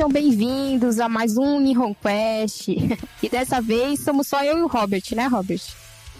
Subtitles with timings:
[0.00, 2.68] Sejam bem-vindos a mais um Nihon Quest.
[3.22, 5.60] e dessa vez somos só eu e o Robert, né, Robert?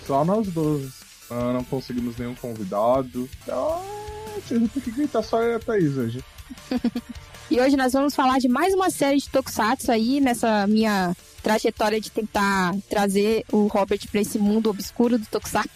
[0.06, 0.92] Só nós dois.
[1.30, 3.26] Ah, não conseguimos nenhum convidado.
[3.48, 3.80] Ah,
[4.34, 6.22] vocês vão ter que gritar só eu e a Thaís hoje.
[7.50, 11.98] e hoje nós vamos falar de mais uma série de Tokusatsu aí, nessa minha trajetória
[11.98, 15.70] de tentar trazer o Robert para esse mundo obscuro do Tokusatsu.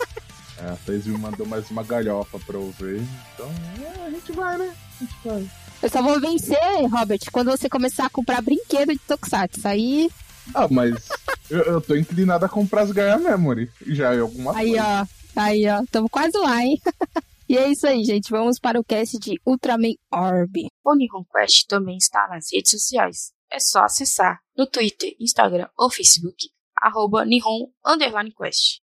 [0.56, 3.02] é, a Thaís me mandou mais uma galhofa pra eu ver.
[3.34, 3.50] Então,
[3.84, 4.74] é, a gente vai, né?
[4.74, 5.61] A gente vai.
[5.82, 6.58] Eu só vou vencer,
[6.90, 9.66] Robert, quando você começar a comprar brinquedo de Tokusatsu.
[9.66, 10.08] Aí
[10.54, 11.08] ah, mas
[11.50, 13.70] eu, eu tô inclinado a comprar as Gaia Memory.
[13.86, 14.82] Já é alguma aí, coisa.
[14.82, 15.06] Aí, ó.
[15.40, 15.84] Aí, ó.
[15.90, 16.80] Tamo quase lá, hein?
[17.48, 18.30] e é isso aí, gente.
[18.30, 20.66] Vamos para o cast de Ultraman Orb.
[20.84, 23.32] O Nihon Quest também está nas redes sociais.
[23.50, 28.80] É só acessar no Twitter, Instagram ou Facebook, arroba Nihon Underline Quest.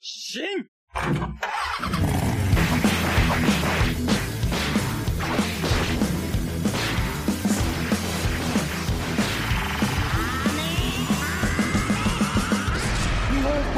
[0.00, 0.64] Sim.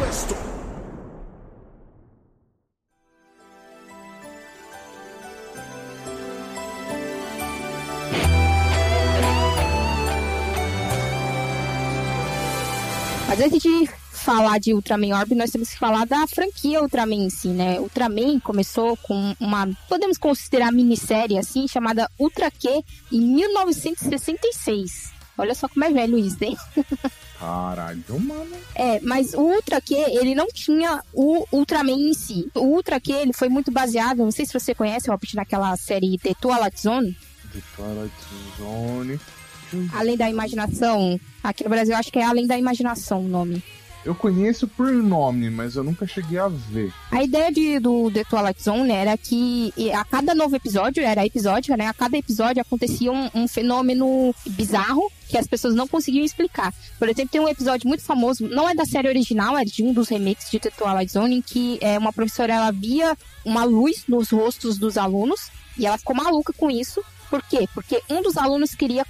[0.06, 0.34] Questo.
[13.28, 17.30] Mas antes de falar de Ultraman Orb, nós temos que falar da franquia Ultraman em
[17.30, 17.78] si, né?
[17.80, 25.15] Ultraman começou com uma, podemos considerar minissérie assim, chamada Ultra Q em 1966.
[25.38, 26.56] Olha só como é velho isso, hein?
[27.38, 28.56] Caralho, mano.
[28.74, 32.50] É, mas o Ultra Q, ele não tinha o Ultraman em si.
[32.54, 36.18] O Ultra Q, ele foi muito baseado, não sei se você conhece, Robert, naquela série
[36.18, 37.16] The Twilight Zone.
[37.52, 38.14] The Twilight
[38.58, 39.20] Zone.
[39.92, 41.20] Além da Imaginação.
[41.42, 43.62] Aqui no Brasil, acho que é Além da Imaginação o nome.
[44.06, 46.92] Eu conheço por nome, mas eu nunca cheguei a ver.
[47.10, 51.76] A ideia de, do The Twilight Zone era que a cada novo episódio, era episódica,
[51.76, 51.88] né?
[51.88, 56.72] A cada episódio acontecia um, um fenômeno bizarro que as pessoas não conseguiam explicar.
[57.00, 59.92] Por exemplo, tem um episódio muito famoso, não é da série original, é de um
[59.92, 64.04] dos remakes de The Twilight Zone, em que é, uma professora ela via uma luz
[64.06, 67.02] nos rostos dos alunos e ela ficou maluca com isso.
[67.28, 67.68] Por quê?
[67.74, 69.04] Porque um dos alunos queria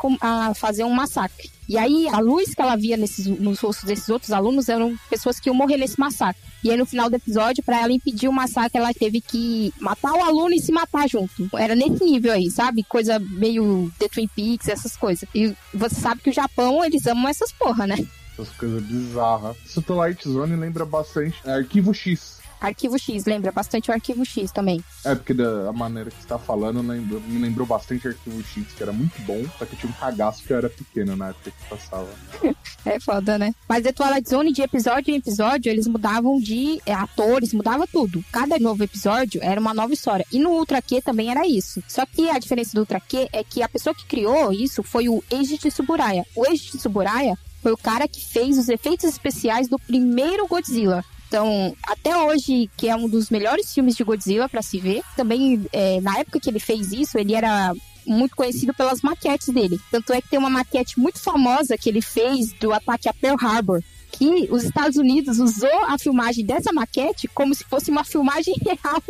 [0.54, 1.50] fazer um massacre.
[1.69, 5.41] E aí, a luz que ela via nesses, nos rostos desses outros alunos eram pessoas
[5.41, 6.41] que iam morrer nesse massacre.
[6.62, 10.12] E aí, no final do episódio, para ela impedir o massacre, ela teve que matar
[10.12, 11.49] o aluno e se matar junto.
[11.56, 12.84] Era nesse nível aí, sabe?
[12.84, 15.28] Coisa meio The Twin Peaks, essas coisas.
[15.34, 17.97] E você sabe que o Japão, eles amam essas porra, né?
[18.33, 19.56] Essas coisas bizarras.
[19.88, 22.37] Light Zone lembra bastante Arquivo X.
[22.61, 24.83] Arquivo X, lembra bastante o Arquivo X também.
[25.05, 28.83] É, porque da maneira que você tá falando, lembrou, me lembrou bastante Arquivo X, que
[28.83, 31.69] era muito bom, só que tinha um cagaço que eu era pequeno na época que
[31.69, 32.09] passava.
[32.84, 33.55] é foda, né?
[33.69, 38.25] Mas The Twilight Zone, de episódio em episódio, eles mudavam de é, atores, mudava tudo.
[38.33, 40.27] Cada novo episódio era uma nova história.
[40.33, 41.83] E no Ultra Q também era isso.
[41.89, 45.09] Só que a diferença do Ultra Q é que a pessoa que criou isso foi
[45.09, 46.25] o Eiji Tsuburaya.
[46.34, 51.05] O Eiji Tsuburaya foi o cara que fez os efeitos especiais do primeiro Godzilla.
[51.29, 55.03] Então, até hoje, que é um dos melhores filmes de Godzilla para se ver.
[55.17, 57.73] Também, é, na época que ele fez isso, ele era
[58.07, 59.81] muito conhecido pelas maquetes dele.
[59.91, 63.37] Tanto é que tem uma maquete muito famosa que ele fez do ataque a Pearl
[63.41, 63.83] Harbor.
[64.13, 69.03] Que os Estados Unidos usou a filmagem dessa maquete como se fosse uma filmagem real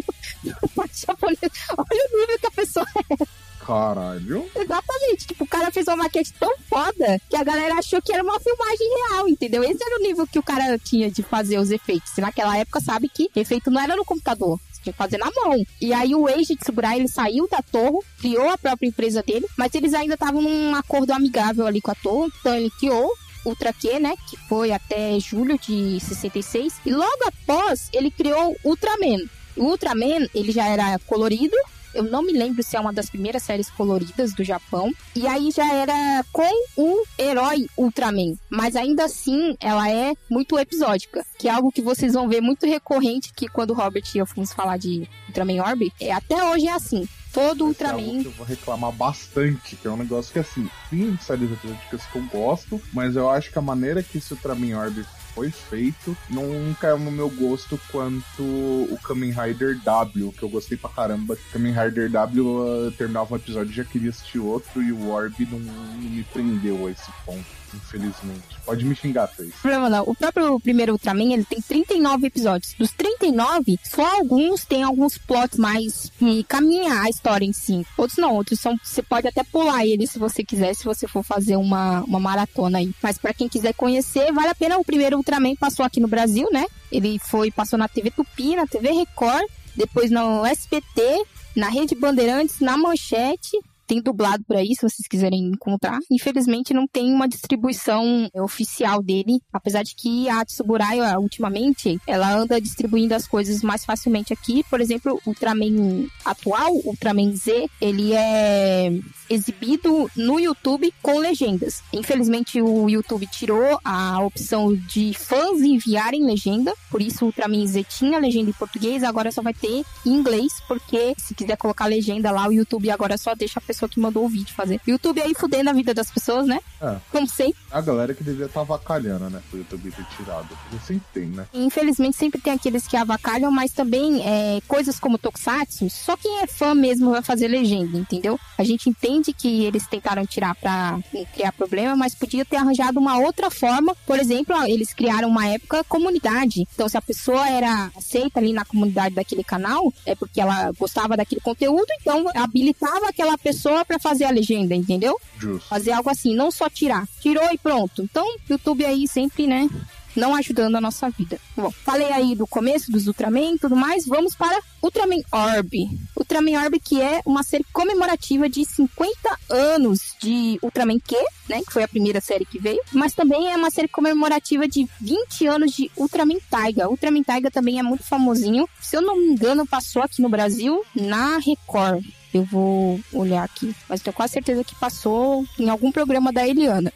[1.76, 3.45] Olha o nível que a pessoa é.
[3.66, 4.48] Caralho.
[4.54, 5.26] Exatamente.
[5.26, 8.38] Tipo, o cara fez uma maquete tão foda que a galera achou que era uma
[8.38, 9.64] filmagem real, entendeu?
[9.64, 12.16] Esse era o nível que o cara tinha de fazer os efeitos.
[12.16, 15.64] E naquela época, sabe que efeito não era no computador tinha que fazer na mão.
[15.80, 19.74] E aí o Eiji Tsuburai, ele saiu da Torre, criou a própria empresa dele, mas
[19.74, 23.10] eles ainda estavam num acordo amigável ali com a Torre, então ele criou
[23.44, 29.24] Ultra Q, né, que foi até julho de 66, e logo após ele criou Ultraman.
[29.56, 31.56] O Ultraman, ele já era colorido,
[31.96, 34.92] eu não me lembro se é uma das primeiras séries coloridas do Japão.
[35.14, 38.36] E aí já era com o herói Ultraman.
[38.50, 41.24] Mas ainda assim, ela é muito episódica.
[41.38, 44.26] Que é algo que vocês vão ver muito recorrente que quando o Robert e eu
[44.26, 48.20] fomos falar de Ultraman Orb, é, até hoje é assim todo o Ultraman.
[48.20, 52.16] É eu vou reclamar bastante, que é um negócio que assim, tem séries episódicas que
[52.16, 55.04] eu gosto, mas eu acho que a maneira que esse Ultraman Orb
[55.36, 60.78] foi feito, não caiu no meu gosto quanto o Kamen Rider W, que eu gostei
[60.78, 61.36] pra caramba.
[61.52, 65.58] Kamen Rider W terminava um episódio e já queria assistir outro, e o Orb não,
[65.58, 67.44] não me prendeu a esse ponto
[67.74, 68.56] infelizmente.
[68.64, 69.54] Pode me xingar, Thaís.
[69.54, 70.02] Problema não.
[70.04, 72.74] O próprio primeiro Ultraman, ele tem 39 episódios.
[72.74, 77.86] Dos 39, só alguns tem alguns plots mais que caminha a história em si.
[77.96, 78.76] Outros não, outros são.
[78.82, 82.78] Você pode até pular ele se você quiser, se você for fazer uma, uma maratona
[82.78, 82.92] aí.
[83.02, 84.78] Mas para quem quiser conhecer, vale a pena.
[84.78, 86.66] O primeiro Ultraman passou aqui no Brasil, né?
[86.90, 91.24] Ele foi, passou na TV Tupi, na TV Record, depois no SBT,
[91.54, 95.98] na Rede Bandeirantes, na Manchete tem dublado por aí, se vocês quiserem encontrar.
[96.10, 102.60] Infelizmente não tem uma distribuição oficial dele, apesar de que a Tsuburai, ultimamente, ela anda
[102.60, 104.64] distribuindo as coisas mais facilmente aqui.
[104.68, 108.92] Por exemplo, o Ultraman atual, o Ultraman Z, ele é
[109.28, 111.82] exibido no YouTube com legendas.
[111.92, 117.84] Infelizmente, o YouTube tirou a opção de fãs enviarem legenda, por isso o Ultraman Z
[117.84, 122.30] tinha legenda em português, agora só vai ter em inglês, porque se quiser colocar legenda
[122.30, 124.80] lá, o YouTube agora só deixa a pessoa que mandou o vídeo fazer.
[124.86, 126.60] YouTube aí fudendo a vida das pessoas, né?
[126.80, 126.96] É.
[127.10, 127.56] Como sempre.
[127.70, 129.42] A galera que devia estar tá avacalhando, né?
[129.52, 130.48] O YouTube ter tirado.
[130.48, 131.46] Porque sempre tem, né?
[131.52, 136.46] Infelizmente, sempre tem aqueles que avacalham, mas também é, coisas como Tokusatsu, só quem é
[136.46, 138.38] fã mesmo vai fazer legenda, entendeu?
[138.56, 140.98] A gente entende que eles tentaram tirar pra
[141.34, 143.94] criar problema, mas podia ter arranjado uma outra forma.
[144.06, 146.66] Por exemplo, eles criaram uma época comunidade.
[146.72, 151.16] Então, se a pessoa era aceita ali na comunidade daquele canal, é porque ela gostava
[151.16, 155.18] daquele conteúdo, então habilitava aquela pessoa para fazer a legenda, entendeu?
[155.38, 155.68] Justo.
[155.68, 157.06] Fazer algo assim, não só tirar.
[157.20, 158.02] Tirou e pronto.
[158.02, 159.68] Então, YouTube aí sempre, né,
[160.16, 161.38] não ajudando a nossa vida.
[161.56, 165.88] Bom, falei aí do começo dos Ultraman e tudo mais, vamos para Ultraman Orb.
[166.16, 171.16] Ultraman Orb que é uma série comemorativa de 50 anos de Ultraman Q,
[171.48, 174.88] né, que foi a primeira série que veio, mas também é uma série comemorativa de
[175.00, 176.88] 20 anos de Ultraman Taiga.
[176.88, 178.68] Ultraman Taiga também é muito famosinho.
[178.80, 182.04] Se eu não me engano, passou aqui no Brasil na Record.
[182.36, 186.92] Eu vou olhar aqui, mas tenho quase certeza que passou em algum programa da Eliana.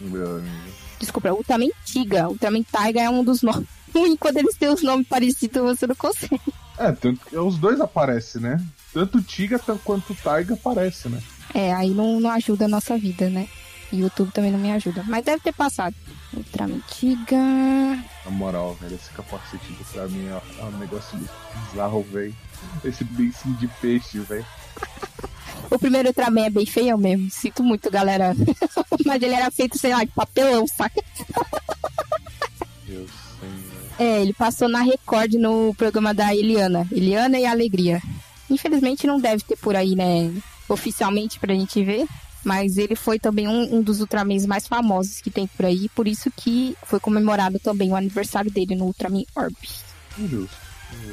[0.00, 0.74] Meu amigo.
[0.98, 2.28] Desculpa, Ultraman Tiga.
[2.28, 3.68] Ultraman Taiga é um dos nomes.
[3.94, 6.40] Ruim quando eles têm os nomes parecidos, você não consegue.
[6.78, 8.60] É, tanto os dois aparecem, né?
[8.92, 11.20] Tanto Tiga quanto Taiga aparece, né?
[11.52, 13.48] É, aí não, não ajuda a nossa vida, né?
[13.92, 15.04] E o YouTube também não me ajuda.
[15.06, 15.94] Mas deve ter passado.
[16.32, 17.36] Ultraman Tiga.
[18.24, 21.18] Na moral, velho, esse capacete pra mim ó, é um negócio
[21.70, 22.34] bizarro, velho.
[22.82, 24.46] Esse beicinho de peixe, velho.
[25.70, 27.30] O primeiro Ultraman é bem feio mesmo.
[27.30, 28.34] Sinto muito, galera.
[29.04, 31.02] Mas ele era feito, sei lá, de papelão, saca?
[32.88, 33.06] Eu
[33.40, 33.48] sei,
[33.98, 36.86] É, ele passou na Record no programa da Eliana.
[36.90, 38.02] Eliana e Alegria.
[38.50, 40.32] Infelizmente não deve ter por aí, né?
[40.68, 42.06] Oficialmente pra gente ver.
[42.44, 45.88] Mas ele foi também um, um dos Ultramans mais famosos que tem por aí.
[45.88, 49.56] Por isso que foi comemorado também o aniversário dele no Ultraman Orb.
[50.18, 50.56] Injusto.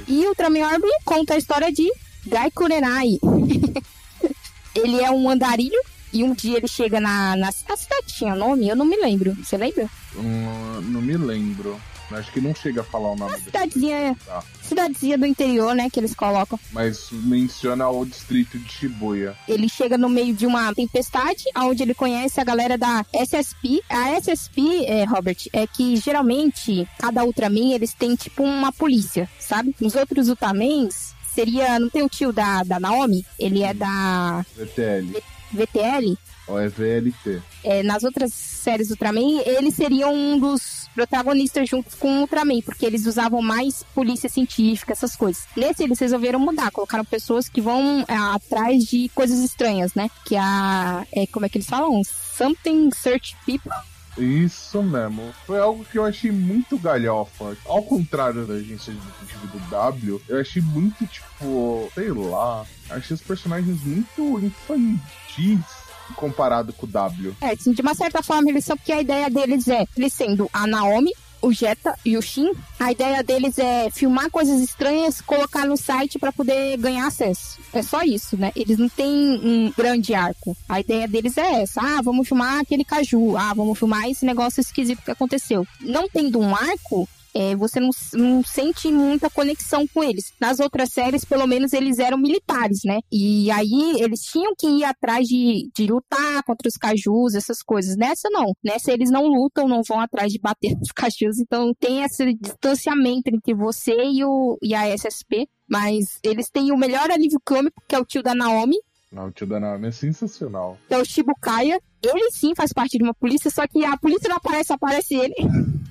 [0.07, 1.89] E o Ultraman Orb conta a história de
[2.27, 3.19] Gaikurenai.
[4.75, 5.79] ele é um andarilho
[6.13, 8.67] e um dia ele chega na, na a cidade tinha nome?
[8.67, 9.33] Eu não me lembro.
[9.35, 9.89] Você lembra?
[10.15, 11.79] Hum, não me lembro.
[12.17, 13.31] Acho que não chega a falar o nome.
[13.31, 14.43] Uma cidadezinha, tá.
[14.61, 16.59] cidadezinha do interior, né, que eles colocam.
[16.71, 19.35] Mas menciona o distrito de Shibuya.
[19.47, 23.81] Ele chega no meio de uma tempestade, onde ele conhece a galera da SSP.
[23.89, 29.75] A SSP, é, Robert, é que geralmente cada Ultraman eles têm tipo uma polícia, sabe?
[29.79, 31.79] Nos outros Ultramans seria.
[31.79, 33.25] Não tem o tio da, da Naomi?
[33.39, 34.45] Ele é da.
[34.55, 35.23] VTL.
[35.51, 36.17] VTL?
[36.47, 37.41] Ou é VLT?
[37.63, 42.85] É, nas outras séries Ultraman, ele seria um dos protagonistas junto com o Ultraman, porque
[42.85, 45.47] eles usavam mais polícia científica, essas coisas.
[45.55, 50.09] Nesse eles resolveram mudar, colocaram pessoas que vão é, atrás de coisas estranhas, né?
[50.25, 51.05] Que a.
[51.11, 52.01] É, como é que eles falam?
[52.03, 53.71] Something Search People.
[54.17, 55.33] Isso mesmo.
[55.45, 57.55] Foi algo que eu achei muito galhofa.
[57.65, 62.65] Ao contrário da agência de detetive do W, eu achei muito, tipo, sei lá.
[62.89, 65.80] Achei os personagens muito infantis
[66.11, 67.35] comparado com o W.
[67.41, 70.67] É, de uma certa forma eles são porque a ideia deles é, eles sendo a
[70.67, 75.75] Naomi, o Jetta e o Shin, a ideia deles é filmar coisas estranhas, colocar no
[75.75, 77.59] site para poder ganhar acesso.
[77.73, 78.51] É só isso, né?
[78.55, 79.09] Eles não têm
[79.43, 80.55] um grande arco.
[80.69, 84.61] A ideia deles é essa: ah, vamos filmar aquele caju, ah, vamos filmar esse negócio
[84.61, 85.65] esquisito que aconteceu.
[85.81, 90.33] Não tendo um arco, é, você não, não, sente muita conexão com eles.
[90.39, 92.99] Nas outras séries, pelo menos, eles eram militares, né?
[93.11, 97.95] E aí eles tinham que ir atrás de, de lutar contra os cajus, essas coisas.
[97.95, 98.53] Nessa, não.
[98.63, 101.39] Nessa, eles não lutam, não vão atrás de bater nos cajus.
[101.39, 105.47] Então, tem esse distanciamento entre você e, o, e a SSP.
[105.69, 108.75] Mas eles têm o melhor alívio cômico, que é o tio da Naomi,
[109.11, 110.77] não, o tio da Naomi é sensacional.
[110.89, 111.77] É o Shibukaya.
[112.01, 115.35] Ele sim faz parte de uma polícia, só que a polícia não aparece, aparece ele.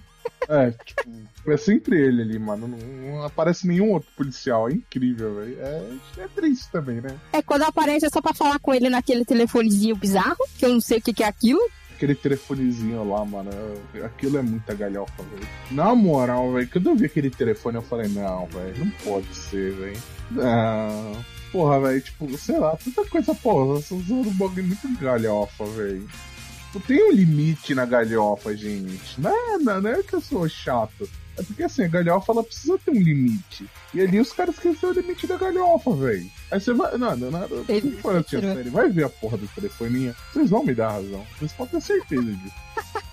[0.50, 1.09] É, tipo,
[1.47, 2.66] é sempre ele ali, mano.
[2.66, 4.69] Não, não aparece nenhum outro policial.
[4.69, 5.57] É incrível, velho.
[5.61, 7.16] É, é triste também, né?
[7.33, 10.80] É, quando aparece é só pra falar com ele naquele telefonezinho bizarro, que eu não
[10.80, 11.61] sei o que, que é aquilo.
[11.95, 13.50] Aquele telefonezinho lá, mano.
[14.04, 15.49] Aquilo é muita galhofa, velho.
[15.71, 19.73] Na moral, velho, quando eu vi aquele telefone, eu falei, não, velho, não pode ser,
[19.73, 20.02] velho.
[20.33, 21.25] Não.
[21.52, 26.09] Porra, velho, tipo, sei lá, tanta coisa, porra, vocês usando um bagulho muito galhofa, velho.
[26.73, 29.21] Tipo, tem um limite na galhofa, gente.
[29.21, 31.09] Não é, não é que eu sou chato.
[31.37, 33.67] É porque assim, a galhofa ela precisa ter um limite.
[33.95, 36.31] E ali os caras esqueceram o limite da galhofa, velho.
[36.50, 36.97] Aí você vai.
[36.99, 37.49] Não, não, não.
[37.69, 40.15] Ele Fora a série, vai ver a porra do telefoninha.
[40.33, 41.27] Vocês vão me dar razão.
[41.39, 42.55] Vocês podem ter certeza disso.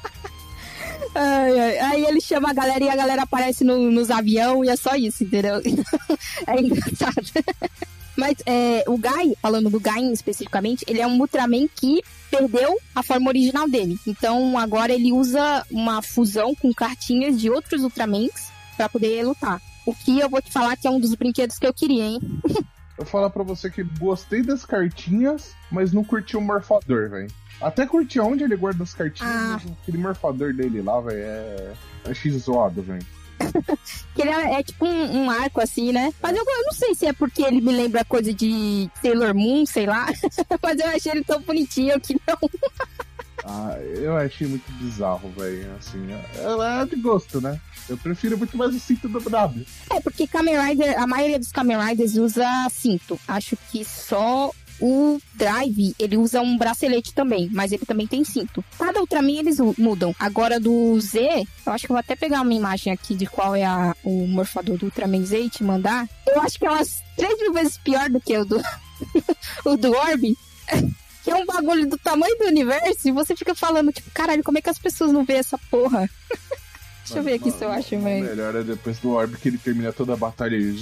[1.15, 1.79] Ai, ai.
[1.79, 4.95] Aí ele chama a galera e a galera aparece no- nos aviões e é só
[4.95, 5.55] isso, entendeu?
[6.45, 7.23] é engraçado.
[8.17, 13.03] Mas é, o Guy, falando do Guy especificamente, ele é um Ultraman que perdeu a
[13.03, 13.97] forma original dele.
[14.07, 19.61] Então agora ele usa uma fusão com cartinhas de outros Ultramans pra poder lutar.
[19.85, 22.19] O que eu vou te falar que é um dos brinquedos que eu queria, hein?
[22.97, 27.27] Eu vou falar pra você que gostei das cartinhas, mas não curti o morfador, velho.
[27.61, 29.59] Até curti onde ele guarda as cartinhas, Ah.
[29.63, 31.73] mas aquele morfador dele lá, velho, é.
[32.05, 33.05] Achei zoado, velho.
[34.15, 36.11] Que ele é, é tipo um, um arco assim, né?
[36.21, 39.65] Mas eu, eu não sei se é porque ele me lembra coisa de Sailor Moon,
[39.65, 40.07] sei lá.
[40.61, 42.37] Mas eu achei ele tão bonitinho que não.
[43.49, 45.73] Ah, eu achei muito bizarro, velho.
[45.79, 47.57] Assim, é, é de gosto, né?
[47.87, 49.65] Eu prefiro muito mais o cinto do W.
[49.89, 53.17] É, porque Kamen Rider, a maioria dos Kamen Riders usa cinto.
[53.25, 58.63] Acho que só o Drive, ele usa um bracelete também, mas ele também tem cinto.
[58.77, 60.15] Cada Ultraman eles mudam.
[60.19, 63.55] Agora do Z, eu acho que eu vou até pegar uma imagem aqui de qual
[63.55, 66.07] é a- o morfador do Ultraman Z e te mandar.
[66.27, 68.61] Eu acho que é umas 3 mil vezes pior do que o do,
[69.65, 70.35] o do Orb.
[71.23, 74.59] Que é um bagulho do tamanho do universo e você fica falando, tipo, caralho, como
[74.59, 76.09] é que as pessoas não veem essa porra?
[77.03, 78.25] Deixa eu ver aqui se eu acho, velho.
[78.25, 80.77] melhor é depois do Orb que ele termina toda a batalha e.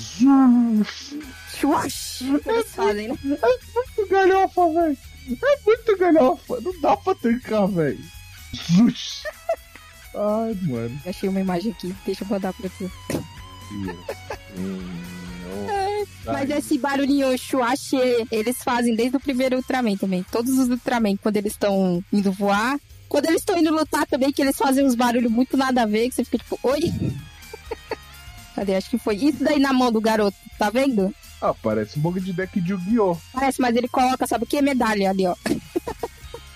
[2.46, 3.18] Eles fazem, né?
[4.06, 4.98] Muito galhofa, velho.
[5.30, 6.62] É muito galhofa.
[6.62, 8.00] Não dá pra tancar, velho.
[10.16, 11.02] Ai, mano.
[11.04, 12.92] Eu achei uma imagem aqui, deixa eu mandar pra tu.
[16.26, 17.98] Mas esse barulhinho chuache,
[18.32, 20.26] eles fazem desde o primeiro Ultraman também.
[20.32, 22.80] Todos os Ultraman, quando eles estão indo voar.
[23.10, 26.10] Quando eles estão indo lutar também, que eles fazem uns barulhos muito nada a ver,
[26.10, 26.92] que você fica tipo, oi?
[28.56, 28.76] Cadê?
[28.76, 31.14] Acho que foi isso daí na mão do garoto, tá vendo?
[31.42, 33.18] Ah, parece um bug de deck de Yu-Gi-Oh!
[33.34, 34.62] Parece, mas ele coloca, sabe o que?
[34.62, 35.36] Medalha ali, ó.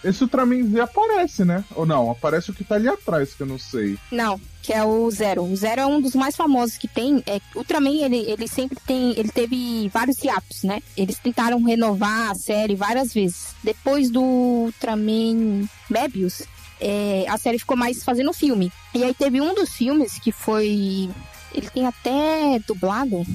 [0.03, 1.63] Esse Ultraman Z aparece, né?
[1.75, 2.09] Ou não?
[2.09, 3.97] Aparece o que tá ali atrás, que eu não sei.
[4.09, 5.43] Não, que é o Zero.
[5.43, 7.21] O Zero é um dos mais famosos que tem.
[7.27, 9.11] É, Ultraman, ele, ele sempre tem.
[9.19, 10.81] Ele teve vários hiatos, né?
[10.95, 13.53] Eles tentaram renovar a série várias vezes.
[13.61, 16.43] Depois do Ultraman Mebius,
[16.79, 18.71] é, a série ficou mais fazendo filme.
[18.95, 21.09] E aí teve um dos filmes que foi.
[21.53, 23.25] Ele tem até dublado.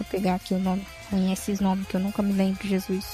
[0.00, 0.86] Deixa eu pegar aqui o nome.
[1.10, 3.04] Conhece esses nomes que eu nunca me lembro, Jesus.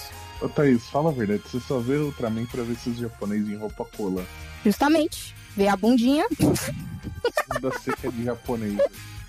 [0.40, 3.84] Ô Thaís, fala a verdade, você só vê Ultraman pra ver esses japoneses em roupa
[3.96, 4.24] cola.
[4.64, 5.34] Justamente.
[5.56, 6.26] Vê a bundinha,
[7.60, 8.76] Da seca de japonês.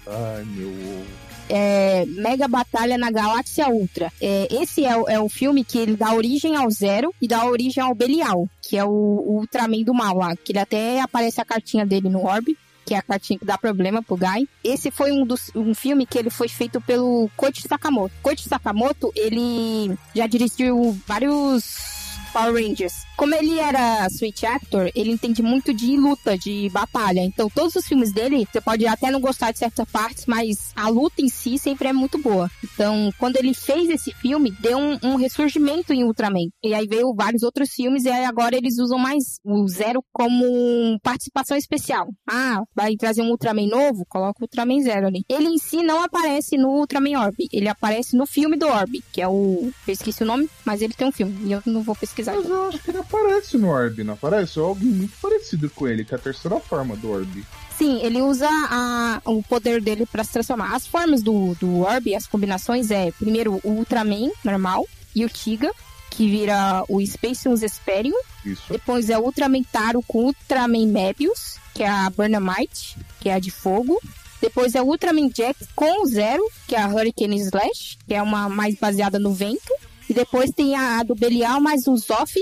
[0.06, 1.06] Ai, meu ovo.
[1.50, 4.12] é, Mega Batalha na Galáxia Ultra.
[4.22, 7.46] É, esse é, o- é o filme que ele dá origem ao Zero e dá
[7.46, 10.36] origem ao Belial, que é o, o Ultraman do mal lá.
[10.36, 12.58] Que ele até aparece a cartinha dele no Orb,
[12.88, 14.48] que é a cartinha que dá problema pro Guy.
[14.64, 18.16] Esse foi um, dos, um filme que ele foi feito pelo Koichi Sakamoto.
[18.24, 21.98] Koichi Sakamoto, ele já dirigiu vários
[22.32, 23.07] Power Rangers.
[23.18, 27.22] Como ele era Switch Actor, ele entende muito de luta, de batalha.
[27.22, 30.88] Então, todos os filmes dele, você pode até não gostar de certas partes, mas a
[30.88, 32.50] luta em si sempre é muito boa.
[32.64, 36.48] Então, quando ele fez esse filme, deu um, um ressurgimento em Ultraman.
[36.64, 41.58] E aí veio vários outros filmes, e agora eles usam mais o Zero como participação
[41.58, 42.08] especial.
[42.30, 44.06] Ah, vai trazer um Ultraman novo?
[44.08, 45.24] Coloca o Ultraman Zero ali.
[45.28, 49.22] Ele em si não aparece no Ultraman Orb, ele aparece no filme do Orb, que
[49.22, 49.72] é o.
[49.88, 52.36] Eu esqueci o nome, mas ele tem um filme, e eu não vou pesquisar.
[52.36, 54.60] Mas eu acho que ele aparece no Orb, não aparece?
[54.60, 57.44] Ou alguém muito parecido com ele, que é a terceira forma do Orb.
[57.78, 60.76] Sim, ele usa a- o poder dele pra se transformar.
[60.76, 64.86] As formas do, do Orb, as combinações é primeiro o Ultraman normal
[65.16, 65.72] e o Tiga,
[66.10, 68.20] que vira o Space Esperium.
[68.44, 68.64] Isso.
[68.70, 73.40] Depois é o Ultraman Taro com Ultraman Mebius, que é a Burnamite, que é a
[73.40, 74.00] de fogo.
[74.42, 78.22] Depois é o Ultraman Jack com o Zero, que é a Hurricane Slash, que é
[78.22, 79.72] uma mais baseada no vento.
[80.10, 82.34] E depois tem a, a do Belial mais o Zoff,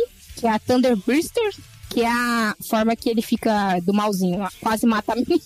[0.46, 1.56] que é a Thunder Burster,
[1.90, 5.26] que é a forma que ele fica do malzinho, ó, quase mata a mim.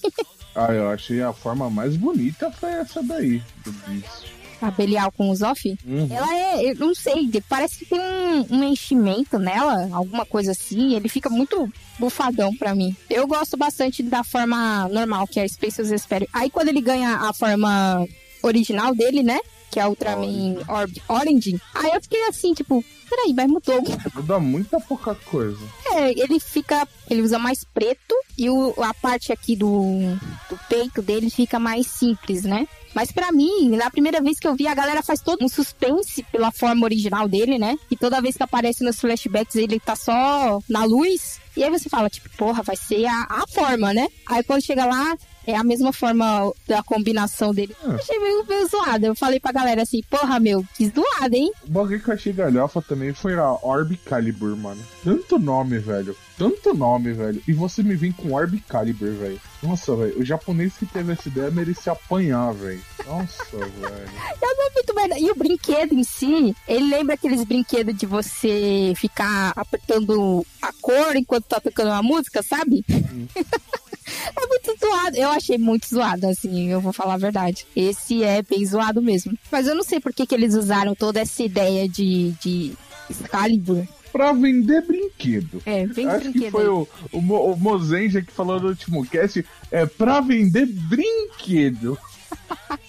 [0.56, 4.25] Ah, eu achei a forma mais bonita foi essa daí, do Beast.
[4.60, 5.77] A Belial com o Zoff.
[5.86, 6.08] Uhum.
[6.12, 10.96] Ela é, eu não sei, parece que tem um, um enchimento nela, alguma coisa assim.
[10.96, 12.94] Ele fica muito bufadão pra mim.
[13.10, 16.27] Eu gosto bastante da forma normal, que é a Spaces Espero.
[16.34, 18.06] Aí quando ele ganha a forma
[18.41, 19.39] original dele, né?
[19.71, 21.61] Que é a Ultraman Orb Orange.
[21.75, 23.83] Aí eu fiquei assim, tipo, peraí, mas mudou.
[24.15, 25.59] Muda muita pouca coisa.
[25.93, 26.88] É, ele fica.
[27.09, 30.15] Ele usa mais preto e o, a parte aqui do,
[30.49, 32.67] do peito dele fica mais simples, né?
[32.93, 36.23] Mas pra mim, na primeira vez que eu vi, a galera faz todo um suspense
[36.31, 37.77] pela forma original dele, né?
[37.89, 41.39] E toda vez que aparece nos flashbacks ele tá só na luz.
[41.55, 44.07] E aí você fala, tipo, porra, vai ser a, a forma, né?
[44.27, 45.15] Aí quando chega lá,
[45.50, 47.75] é a mesma forma da combinação dele.
[47.84, 47.96] Ah.
[47.96, 49.06] Achei meio, meio zoado.
[49.06, 51.51] Eu falei pra galera assim, porra, meu, que zoado, hein?
[51.68, 54.82] O bagulho que eu achei galhofa também foi a Orb Calibur, mano.
[55.03, 56.15] Tanto nome, velho.
[56.38, 57.41] Tanto nome, velho.
[57.48, 59.41] E você me vem com Orb Calibur, velho.
[59.62, 60.20] Nossa, velho.
[60.20, 62.82] O japonês que teve essa ideia merecia apanhar, velho.
[63.06, 64.10] Nossa, velho.
[64.41, 65.20] Eu não muito merda.
[65.20, 71.15] E o brinquedo em si, ele lembra aqueles brinquedos de você ficar apertando a cor
[71.15, 72.84] enquanto tá tocando uma música, sabe?
[74.36, 75.18] É muito zoado.
[75.18, 77.66] Eu achei muito zoado, assim, eu vou falar a verdade.
[77.75, 79.34] Esse é bem zoado mesmo.
[79.51, 82.74] Mas eu não sei por que, que eles usaram toda essa ideia de, de
[83.10, 83.86] Excalibur.
[84.12, 85.62] Pra vender brinquedo.
[85.66, 86.51] É, bem Acho que brinquedo.
[86.51, 86.68] foi aí.
[86.70, 89.46] o, o, Mo- o Mozenja que falou no último cast.
[89.72, 91.98] É pra vender brinquedo.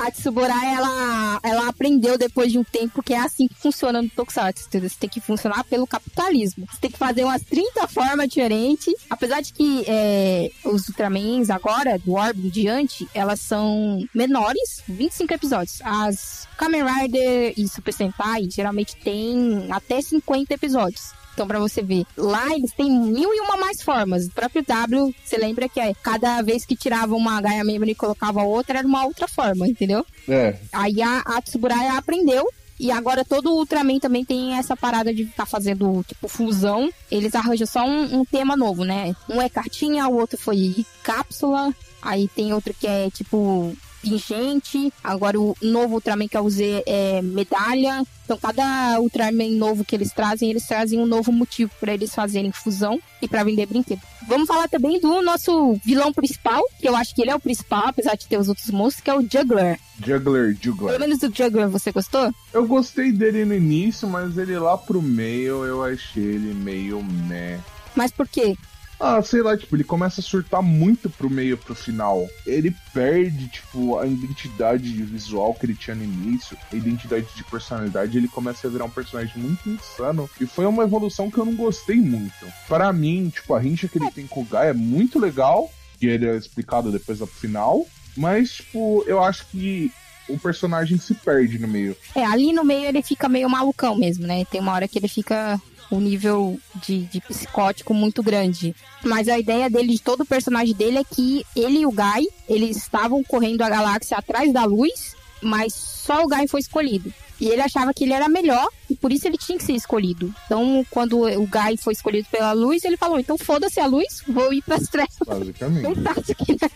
[0.00, 4.08] A Tsubura, ela, ela aprendeu depois de um tempo que é assim que funciona no
[4.08, 4.66] Tokusatsu?
[4.72, 6.66] Você tem que funcionar pelo capitalismo.
[6.70, 8.94] Você tem que fazer umas 30 formas diferentes.
[9.10, 15.34] Apesar de que é, os Ultramans agora, do Orb em diante, elas são menores, 25
[15.34, 15.82] episódios.
[15.84, 21.19] As Kamen Rider e Super Sentai geralmente tem até 50 episódios.
[21.32, 24.26] Então, pra você ver, lá eles têm mil e uma mais formas.
[24.26, 27.94] O próprio W, você lembra que é, cada vez que tirava uma Gaia Memory e
[27.94, 30.04] colocava outra, era uma outra forma, entendeu?
[30.28, 32.46] É, Aí a, a Tsuburaya aprendeu.
[32.78, 36.90] E agora todo o Ultraman também tem essa parada de estar fazendo, tipo, fusão.
[37.10, 39.14] Eles arranjam só um, um tema novo, né?
[39.28, 41.74] Um é cartinha, o outro foi cápsula.
[42.00, 44.92] Aí tem outro que é, tipo, pingente.
[45.02, 48.02] Agora o novo Ultraman que eu usei é medalha.
[48.24, 52.52] Então cada Ultraman novo que eles trazem, eles trazem um novo motivo para eles fazerem
[52.52, 54.00] fusão e para vender brinquedo.
[54.28, 57.88] Vamos falar também do nosso vilão principal, que eu acho que ele é o principal,
[57.88, 59.78] apesar de ter os outros monstros, que é o Juggler.
[60.04, 61.00] Juggler, Pelo Juggler.
[61.00, 62.32] menos do Juggler você gostou?
[62.52, 67.58] Eu gostei dele no início, mas ele lá pro meio eu achei ele meio meh.
[67.96, 68.56] Mas por quê?
[69.00, 72.28] Ah, sei lá, tipo, ele começa a surtar muito pro meio pro final.
[72.46, 78.18] Ele perde, tipo, a identidade visual que ele tinha no início, a identidade de personalidade,
[78.18, 80.28] ele começa a virar um personagem muito insano.
[80.38, 82.46] E foi uma evolução que eu não gostei muito.
[82.68, 86.06] Para mim, tipo, a rincha que ele tem com o Guy é muito legal, que
[86.06, 87.86] ele é explicado depois do final.
[88.14, 89.90] Mas, tipo, eu acho que
[90.28, 91.96] o personagem se perde no meio.
[92.14, 94.44] É, ali no meio ele fica meio malucão mesmo, né?
[94.44, 95.60] Tem uma hora que ele fica
[95.90, 98.74] um nível de, de psicótico muito grande.
[99.04, 102.28] Mas a ideia dele, de todo o personagem dele, é que ele e o Guy,
[102.48, 107.12] eles estavam correndo a galáxia atrás da luz, mas só o Guy foi escolhido.
[107.40, 110.32] E ele achava que ele era melhor e por isso ele tinha que ser escolhido.
[110.44, 114.52] Então, quando o Guy foi escolhido pela luz, ele falou: então foda-se a luz, vou
[114.52, 115.16] ir pras trevas.
[115.26, 115.82] Basicamente.
[115.82, 116.70] Fantástico, né?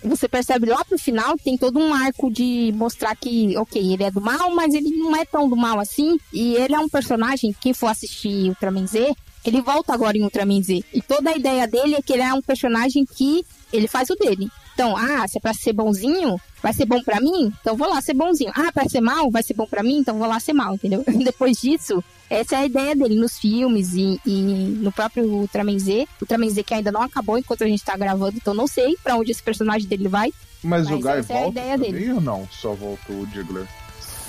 [0.03, 4.11] Você percebe lá pro final tem todo um arco de mostrar que, ok, ele é
[4.11, 6.17] do mal, mas ele não é tão do mal assim.
[6.31, 9.13] E ele é um personagem, quem for assistir Ultraman Z,
[9.45, 10.83] ele volta agora em Ultraman Z.
[10.93, 14.15] E toda a ideia dele é que ele é um personagem que ele faz o
[14.15, 14.49] dele.
[14.79, 17.51] Então, ah, se é pra ser bonzinho, vai ser bom pra mim?
[17.59, 18.49] Então vou lá ser bonzinho.
[18.55, 19.97] Ah, pra ser mal, vai ser bom pra mim?
[19.97, 21.03] Então vou lá ser mal, entendeu?
[21.21, 24.41] Depois disso, essa é a ideia dele nos filmes e, e
[24.81, 26.07] no próprio Ultraman Z.
[26.21, 29.17] Ultraman Z que ainda não acabou enquanto a gente tá gravando, então não sei pra
[29.17, 30.31] onde esse personagem dele vai.
[30.63, 32.13] Mas, Mas o Guy essa é a volta ideia dele.
[32.13, 32.47] ou não?
[32.49, 33.67] Só voltou o Juggler?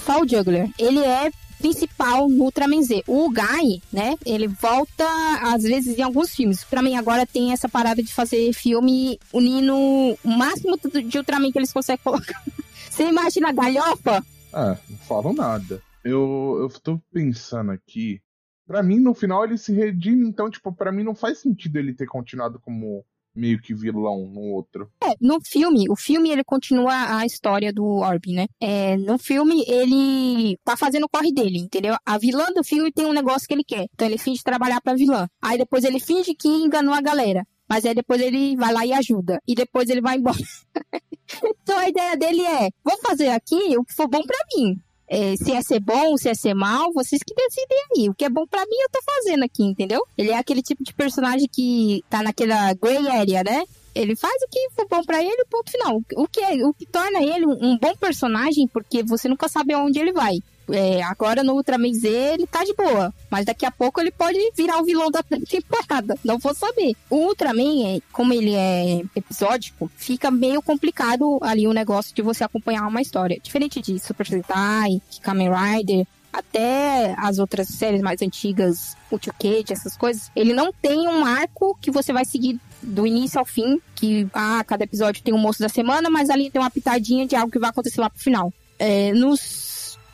[0.05, 0.69] Só o Juggler.
[0.77, 3.05] Ele é principal no Ultraman Z.
[3.07, 5.05] O Guy, né, ele volta
[5.43, 6.65] às vezes em alguns filmes.
[6.65, 11.59] Pra mim agora tem essa parada de fazer filme unindo o máximo de Ultraman que
[11.59, 12.43] eles conseguem colocar.
[12.91, 14.25] Você imagina a galhofa?
[14.53, 15.81] Ah, não falo nada.
[16.05, 18.21] Eu, eu tô pensando aqui.
[18.67, 20.27] Pra mim, no final, ele se redime.
[20.27, 24.41] Então, tipo, pra mim não faz sentido ele ter continuado como meio que vilão no
[24.41, 24.91] outro.
[25.03, 28.47] É, no filme, o filme ele continua a história do Orb, né?
[28.61, 31.97] É, no filme ele tá fazendo o corre dele, entendeu?
[32.05, 33.87] A vilã do filme tem um negócio que ele quer.
[33.95, 35.27] Então ele finge trabalhar pra vilã.
[35.43, 37.45] Aí depois ele finge que enganou a galera.
[37.69, 39.41] Mas aí depois ele vai lá e ajuda.
[39.47, 40.37] E depois ele vai embora.
[41.63, 44.75] então a ideia dele é: vou fazer aqui o que for bom pra mim.
[45.13, 48.09] É, se é ser bom, se é ser mal, vocês que decidem aí.
[48.09, 50.01] O que é bom pra mim, eu tô fazendo aqui, entendeu?
[50.17, 53.65] Ele é aquele tipo de personagem que tá naquela gray area, né?
[53.93, 56.01] Ele faz o que for bom pra ele, ponto final.
[56.15, 59.99] O que, é, o que torna ele um bom personagem, porque você nunca sabe aonde
[59.99, 60.39] ele vai.
[60.73, 64.39] É, agora no Ultraman Z ele tá de boa, mas daqui a pouco ele pode
[64.57, 66.95] virar o vilão da temporada, não vou saber.
[67.09, 72.45] O Ultraman, é, como ele é episódico, fica meio complicado ali o negócio de você
[72.45, 73.41] acompanhar uma história.
[73.43, 79.97] Diferente de Super Sentai, Kamen Rider, até as outras séries mais antigas, o Cage, essas
[79.97, 84.27] coisas, ele não tem um arco que você vai seguir do início ao fim, que
[84.33, 87.51] ah, cada episódio tem um moço da semana, mas ali tem uma pitadinha de algo
[87.51, 88.53] que vai acontecer lá pro final.
[88.79, 89.70] É, nos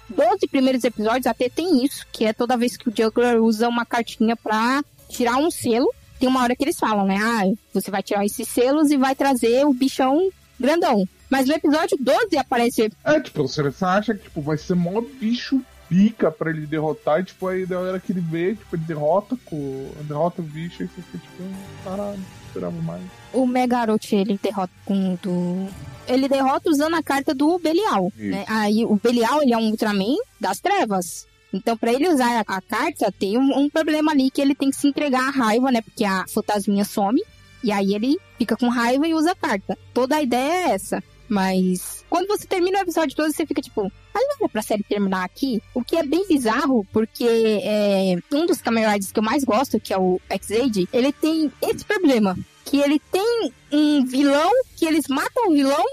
[0.08, 3.84] 12 primeiros episódios até tem isso, que é toda vez que o Juggler usa uma
[3.84, 7.18] cartinha pra tirar um selo tem uma hora que eles falam, né?
[7.20, 11.06] Ah, você vai tirar esses selos e vai trazer o bichão grandão.
[11.28, 12.90] Mas no episódio 12 aparece.
[13.04, 17.24] É, tipo, você acha que tipo, vai ser mó bicho pica pra ele derrotar, e
[17.24, 19.90] tipo, aí da hora que ele vê, tipo, ele derrota com.
[20.02, 21.44] derrota o bicho e você fica tipo,
[21.84, 23.02] caralho, esperava mais.
[23.32, 25.68] O Megarot, ele derrota com do.
[26.08, 28.12] Ele derrota usando a carta do Belial.
[28.16, 28.44] Né?
[28.48, 31.26] Aí o Belial, ele é um Ultraman das trevas.
[31.52, 34.70] Então, para ele usar a, a carta, tem um, um, problema ali que ele tem
[34.70, 35.80] que se entregar à raiva, né?
[35.80, 37.22] Porque a fantasminha some.
[37.64, 39.78] E aí ele fica com raiva e usa a carta.
[39.94, 41.02] Toda a ideia é essa.
[41.28, 44.84] Mas quando você termina o episódio 12, você fica tipo, mas não é pra série
[44.84, 45.60] terminar aqui?
[45.74, 47.26] O que é bem bizarro, porque
[47.62, 51.84] é, um dos Kamen que eu mais gosto, que é o X-Aid, ele tem esse
[51.84, 52.36] problema.
[52.66, 55.84] Que ele tem um vilão, que eles matam o vilão,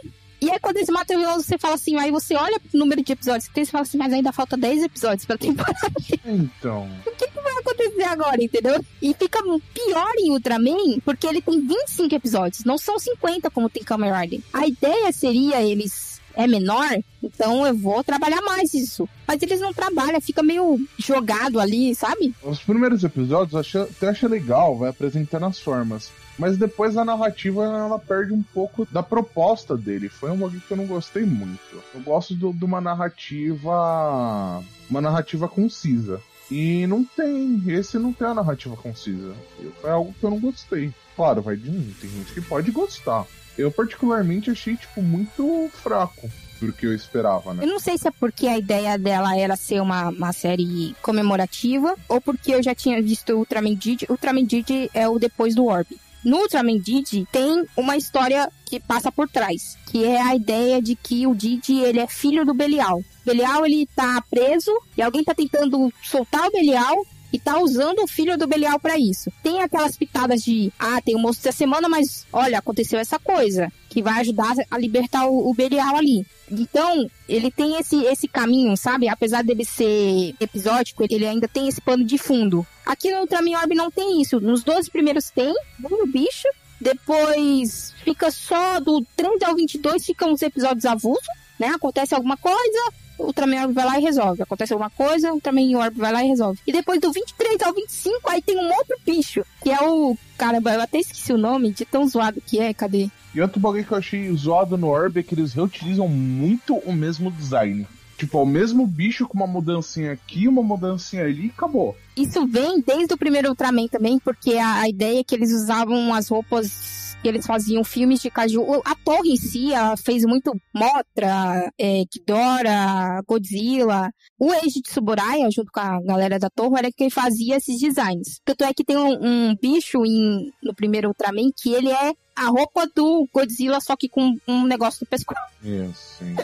[0.44, 3.02] e aí, quando eles matam o vilão, você fala assim, aí você olha pro número
[3.02, 5.80] de episódios que tem e fala assim, mas ainda falta 10 episódios pra temporada.
[6.26, 6.90] Então.
[7.08, 8.84] O que, que, vai acontecer agora, entendeu?
[9.02, 9.42] E fica
[9.74, 14.42] pior em Ultraman, porque ele tem 25 episódios, não são 50 como tem Kamen Rider.
[14.52, 16.90] A ideia seria eles é menor,
[17.22, 19.08] então eu vou trabalhar mais isso.
[19.28, 22.34] Mas eles não trabalham, fica meio jogado ali, sabe?
[22.44, 26.12] Os primeiros episódios eu acho, até achei legal, vai apresentando as formas.
[26.38, 30.10] Mas depois a narrativa ela perde um pouco da proposta dele.
[30.10, 31.84] Foi um bagulho que eu não gostei muito.
[31.94, 34.64] Eu gosto de uma narrativa.
[34.90, 36.20] Uma narrativa concisa.
[36.50, 37.64] E não tem.
[37.68, 39.34] Esse não tem a narrativa concisa.
[39.82, 40.94] Foi algo que eu não gostei.
[41.16, 41.94] Claro, vai de mim.
[42.00, 43.26] Tem gente que pode gostar.
[43.58, 47.64] Eu particularmente achei, tipo, muito fraco do que eu esperava, né?
[47.64, 51.96] Eu não sei se é porque a ideia dela era ser uma, uma série comemorativa
[52.08, 54.08] ou porque eu já tinha visto Ultraman Didi.
[54.10, 55.88] Ultraman Didi é o depois do Orb.
[56.24, 60.96] No Ultraman Didi tem uma história que passa por trás, que é a ideia de
[60.96, 63.04] que o Didi ele é filho do Belial.
[63.26, 66.96] Belial ele tá preso e alguém tá tentando soltar o Belial
[67.34, 69.34] e tá usando o filho do Belial para isso.
[69.42, 73.74] Tem aquelas pitadas de, ah, tem o moço da semana, mas olha, aconteceu essa coisa,
[73.90, 76.24] que vai ajudar a libertar o, o Belial ali.
[76.52, 79.10] Então, ele tem esse, esse caminho, sabe?
[79.10, 82.66] Apesar dele ser episódico, ele ainda tem esse pano de fundo.
[82.86, 84.40] Aqui no Ultraman Orb não tem isso.
[84.40, 85.52] Nos 12 primeiros tem,
[85.84, 86.48] o bicho.
[86.80, 91.26] Depois fica só do 30 ao 22 ficam os episódios avulsos,
[91.58, 91.68] né?
[91.68, 94.42] Acontece alguma coisa, o Ultraman Orb vai lá e resolve.
[94.42, 96.60] Acontece alguma coisa, o Ultraman Orb vai lá e resolve.
[96.66, 100.18] E depois do 23 ao 25, aí tem um outro bicho, que é o...
[100.38, 103.10] Caramba, eu até esqueci o nome de tão zoado que é, cadê?
[103.34, 106.94] E outro bagulho que eu achei zoado no Orb é que eles reutilizam muito o
[106.94, 107.88] mesmo design.
[108.18, 111.98] Tipo, é o mesmo bicho com uma mudancinha aqui, uma mudancinha ali e acabou.
[112.16, 116.14] Isso vem desde o primeiro Ultraman também, porque a, a ideia é que eles usavam
[116.14, 118.82] as roupas que eles faziam filmes de caju.
[118.84, 119.70] A torre em si
[120.04, 124.12] fez muito Motra, é, Kidora, Godzilla.
[124.38, 128.42] O Age de Tsuburaya, junto com a galera da torre, era quem fazia esses designs.
[128.44, 132.48] Tanto é que tem um, um bicho em, no primeiro Ultraman que ele é a
[132.48, 135.40] roupa do Godzilla, só que com um negócio no pescoço.
[135.64, 136.36] Isso, sim.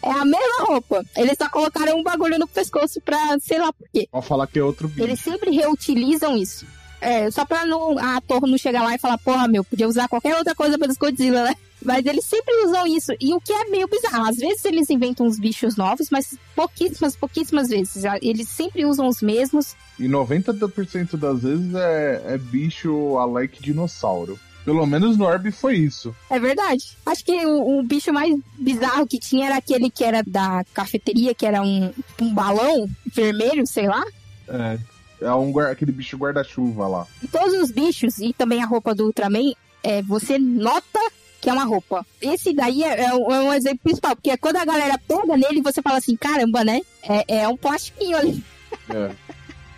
[0.00, 1.02] é a mesma roupa.
[1.16, 4.06] Eles só colocaram um bagulho no pescoço pra, sei lá por quê.
[4.12, 5.02] Pode falar que é outro bicho.
[5.02, 6.66] Eles sempre reutilizam isso.
[7.04, 10.08] É, só pra não, a torre não chegar lá e falar, porra, meu, podia usar
[10.08, 11.54] qualquer outra coisa pelos Godzilla, né?
[11.84, 13.12] Mas eles sempre usam isso.
[13.20, 14.24] E o que é meio bizarro.
[14.24, 18.04] Às vezes eles inventam uns bichos novos, mas pouquíssimas, pouquíssimas vezes.
[18.22, 19.76] Eles sempre usam os mesmos.
[19.98, 24.40] E 90% das vezes é, é bicho alike dinossauro.
[24.64, 26.16] Pelo menos no Orb foi isso.
[26.30, 26.96] É verdade.
[27.04, 31.34] Acho que o, o, bicho mais bizarro que tinha era aquele que era da cafeteria,
[31.34, 34.02] que era um, um balão vermelho, sei lá.
[34.48, 34.78] É,
[35.20, 37.06] é um, aquele bicho guarda-chuva lá.
[37.22, 41.00] E todos os bichos, e também a roupa do Ultraman, é, você nota
[41.40, 42.06] que é uma roupa.
[42.22, 45.60] Esse daí é, é, um, é, um, exemplo principal, porque quando a galera pega nele,
[45.60, 46.80] você fala assim, caramba, né?
[47.02, 48.42] É, é um plastiquinho ali.
[48.88, 49.10] É.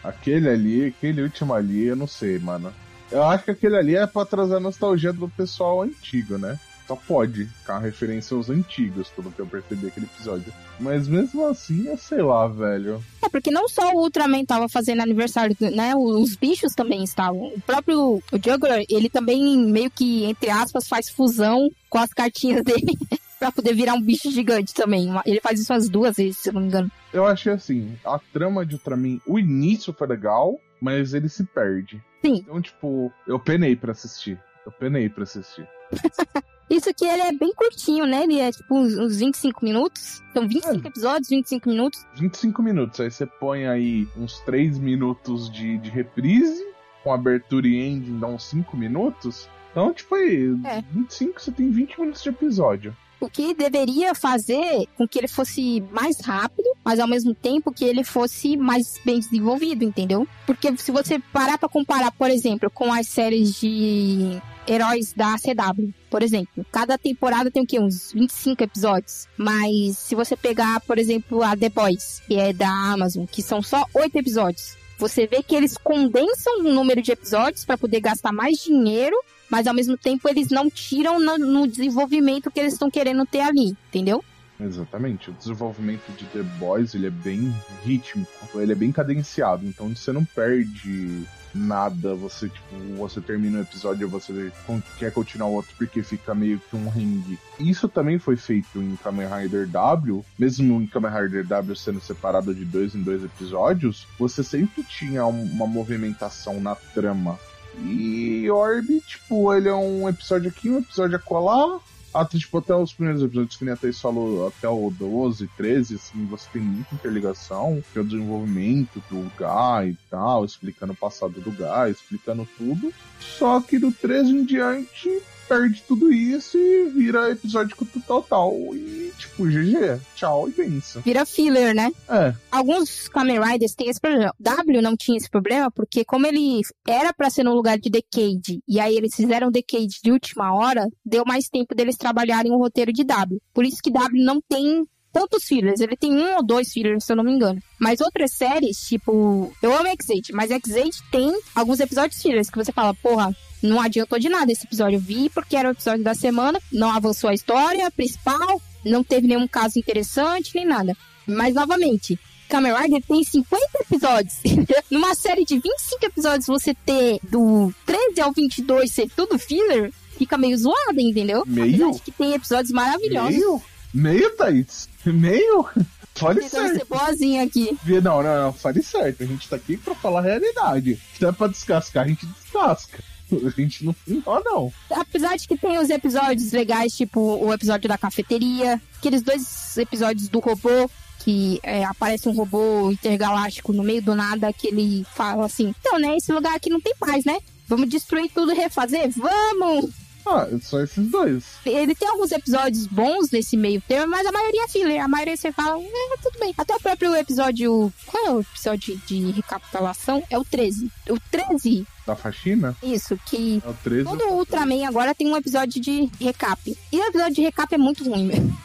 [0.05, 2.73] Aquele ali, aquele último ali, eu não sei, mano.
[3.11, 6.57] Eu acho que aquele ali é pra trazer a nostalgia do pessoal antigo, né?
[6.87, 10.53] Só pode ficar referência aos antigos, pelo que eu percebi aquele episódio.
[10.79, 13.03] Mas mesmo assim, eu sei lá, velho.
[13.23, 15.95] É, porque não só o Ultraman tava fazendo aniversário, né?
[15.97, 17.49] Os bichos também estavam.
[17.49, 22.63] O próprio o Juggler, ele também meio que, entre aspas, faz fusão com as cartinhas
[22.63, 22.97] dele.
[23.39, 25.11] pra poder virar um bicho gigante também.
[25.27, 26.91] Ele faz isso umas duas vezes, se eu não me engano.
[27.13, 32.03] Eu achei assim, a trama de Ultraman, o início foi legal, mas ele se perde.
[32.25, 32.37] Sim.
[32.37, 34.41] Então, tipo, eu penei para assistir.
[34.67, 35.67] Eu penei para assistir.
[36.69, 38.25] Isso que ele é bem curtinho, né?
[38.25, 40.21] Ele é tipo uns, 25 minutos.
[40.33, 40.89] São 25 é.
[40.89, 42.07] episódios, 25 minutos.
[42.17, 43.01] 25 minutos.
[43.01, 46.67] Aí você põe aí uns 3 minutos de, de reprise,
[47.05, 49.49] com abertura e ending dá uns 5 minutos.
[49.71, 50.83] Então, tipo aí, é.
[50.91, 52.97] 25 você tem 20 minutos de episódio.
[53.21, 57.85] O que deveria fazer com que ele fosse mais rápido mas ao mesmo tempo que
[57.85, 60.25] ele fosse mais bem desenvolvido, entendeu?
[60.47, 65.93] Porque se você parar pra comparar, por exemplo, com as séries de heróis da CW,
[66.09, 66.65] por exemplo.
[66.71, 67.81] Cada temporada tem o quê?
[67.81, 69.27] Uns 25 episódios.
[69.37, 73.61] Mas se você pegar, por exemplo, a The Boys, que é da Amazon, que são
[73.61, 74.77] só 8 episódios.
[74.97, 79.17] Você vê que eles condensam o número de episódios para poder gastar mais dinheiro,
[79.51, 83.41] mas ao mesmo tempo eles não tiram no, no desenvolvimento que eles estão querendo ter
[83.41, 84.25] ali, entendeu?
[84.59, 85.31] Exatamente.
[85.31, 87.55] O desenvolvimento de The Boys ele é bem
[87.85, 92.15] rítmico, ele é bem cadenciado, então você não perde nada.
[92.15, 94.53] Você, tipo, você termina o episódio e você
[94.99, 97.39] quer continuar o outro porque fica meio que um ringue.
[97.59, 102.55] Isso também foi feito em Kamen Rider W, mesmo em Kamen Rider W sendo separado
[102.55, 107.39] de dois em dois episódios, você sempre tinha uma movimentação na trama.
[107.79, 111.81] E Orb, tipo, ele é um episódio aqui, um episódio acolá,
[112.13, 115.97] até, tipo, até os primeiros episódios que nem a Thaís falou, até o 12, 13,
[115.97, 120.97] assim, você tem muita interligação, que é o desenvolvimento do Guy e tal, explicando o
[120.97, 122.93] passado do Guy, explicando tudo.
[123.21, 128.55] Só que do 13 em diante, perde tudo isso e vira episódico total.
[128.75, 131.03] E, tipo, GG, tchau e benção.
[131.03, 131.91] Vira filler, né?
[132.09, 132.35] É.
[132.51, 134.35] Alguns Kamen Riders têm esse problema.
[134.39, 138.61] W não tinha esse problema porque, como ele era para ser no lugar de Decade,
[138.69, 142.93] e aí eles fizeram Decade de última hora, deu mais tempo deles trabalharem o roteiro
[142.93, 143.41] de W.
[143.55, 144.85] Por isso que W não tem
[145.17, 147.59] tantos fillers, ele tem um ou dois fillers, se eu não me engano.
[147.81, 152.71] Mas outras séries, tipo, eu amo X8, mas X8 tem alguns episódios fillers que você
[152.71, 154.97] fala, porra, não adiantou de nada esse episódio.
[154.97, 159.27] Eu vi porque era o episódio da semana, não avançou a história principal, não teve
[159.27, 160.97] nenhum caso interessante, nem nada.
[161.27, 164.35] Mas, novamente, Kamen Rider tem 50 episódios.
[164.91, 170.39] Numa série de 25 episódios, você ter do 13 ao 22 ser tudo filler, fica
[170.39, 171.43] meio zoado, entendeu?
[171.47, 171.89] Meio?
[171.89, 173.35] Apesar que tem episódios maravilhosos.
[173.35, 173.63] Meio?
[173.93, 174.89] Meio, Thaís?
[175.05, 175.67] Meio?
[176.15, 176.89] Fale Tentando ser certo.
[176.89, 177.79] boazinha aqui.
[178.03, 179.23] Não, não, não, fale certo.
[179.23, 180.99] A gente tá aqui pra falar a realidade.
[181.15, 183.05] Se é pra descascar, a gente descasca.
[183.33, 184.73] A gente não enrola, não.
[184.91, 190.29] Apesar de que tem os episódios legais, tipo o episódio da cafeteria, aqueles dois episódios
[190.29, 190.89] do robô,
[191.21, 195.99] que é, aparece um robô intergaláctico no meio do nada, que ele fala assim, então,
[195.99, 197.39] né, esse lugar aqui não tem paz, né?
[197.67, 199.11] Vamos destruir tudo e refazer?
[199.11, 199.91] Vamos!
[200.25, 201.45] Ah, só esses dois.
[201.65, 205.05] Ele tem alguns episódios bons nesse meio termo, mas a maioria é filler.
[205.05, 206.53] A maioria você fala, é, tudo bem.
[206.59, 207.93] Até o próprio episódio.
[208.07, 210.25] Qual é o episódio de recapitulação?
[210.29, 210.91] É o 13.
[211.11, 212.77] O 13, Da faxina?
[212.83, 214.05] isso, que É o 13.
[214.05, 216.79] Todo Ultraman agora tem um episódio de recap.
[216.93, 218.57] E o episódio de recap é muito ruim, mesmo.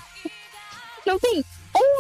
[1.06, 1.44] Não tem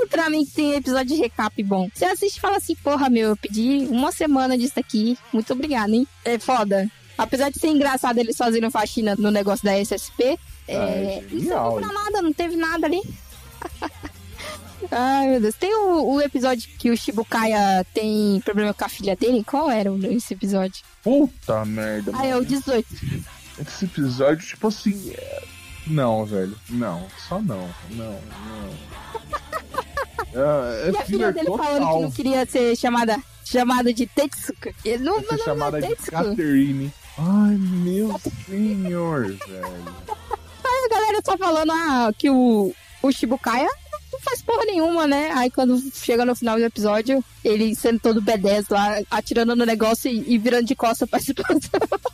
[0.01, 1.89] Ultraman que tem episódio de recap bom.
[1.93, 5.17] Você assiste e fala assim, porra, meu, eu pedi uma semana disso aqui.
[5.34, 6.08] Muito obrigado, hein?
[6.25, 6.89] É foda.
[7.17, 10.75] Apesar de ser engraçado eles fazendo faxina no negócio da SSP, Ah, é,
[11.17, 13.01] é não genial, pra nada, não teve nada ali.
[14.91, 15.56] Ai, meu Deus.
[15.56, 19.43] Tem o, o episódio que o Shibukaya tem problema com a filha dele?
[19.43, 20.84] Qual era esse episódio?
[21.04, 22.12] Puta merda.
[22.13, 22.45] Ah, é o mano.
[22.45, 22.88] 18.
[23.60, 25.12] Esse episódio, tipo assim.
[25.15, 25.43] é-
[25.88, 26.56] Não, velho.
[26.69, 27.69] Não, só não.
[27.91, 28.91] Não, não.
[30.34, 31.65] É, é E a filha dele total.
[31.65, 34.73] falando que não queria ser chamada, chamada de Tetsuka.
[34.86, 36.23] Ele não, não, chamada não, de Tetsuka.
[36.23, 36.93] Catherine.
[37.17, 39.95] Ai, meu senhor, velho.
[40.63, 42.73] Aí a galera só falando ah, que o,
[43.04, 43.67] o Shibukaya
[44.12, 45.32] não faz porra nenhuma, né?
[45.34, 50.12] Aí quando chega no final do episódio, ele sendo todo B10 lá, atirando no negócio
[50.12, 51.60] e, e virando de costa pra explosão.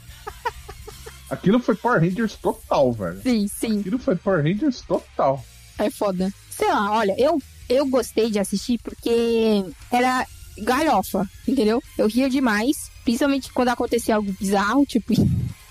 [1.29, 3.21] Aquilo foi Power Rangers total, velho.
[3.21, 3.79] sim, sim.
[3.81, 5.43] Aquilo foi Power Rangers total.
[5.77, 6.33] É foda.
[6.49, 10.25] Sei lá, olha, eu, eu gostei de assistir porque era
[10.57, 11.83] galhofa, entendeu?
[11.97, 15.13] Eu ria demais, principalmente quando acontecia algo bizarro, tipo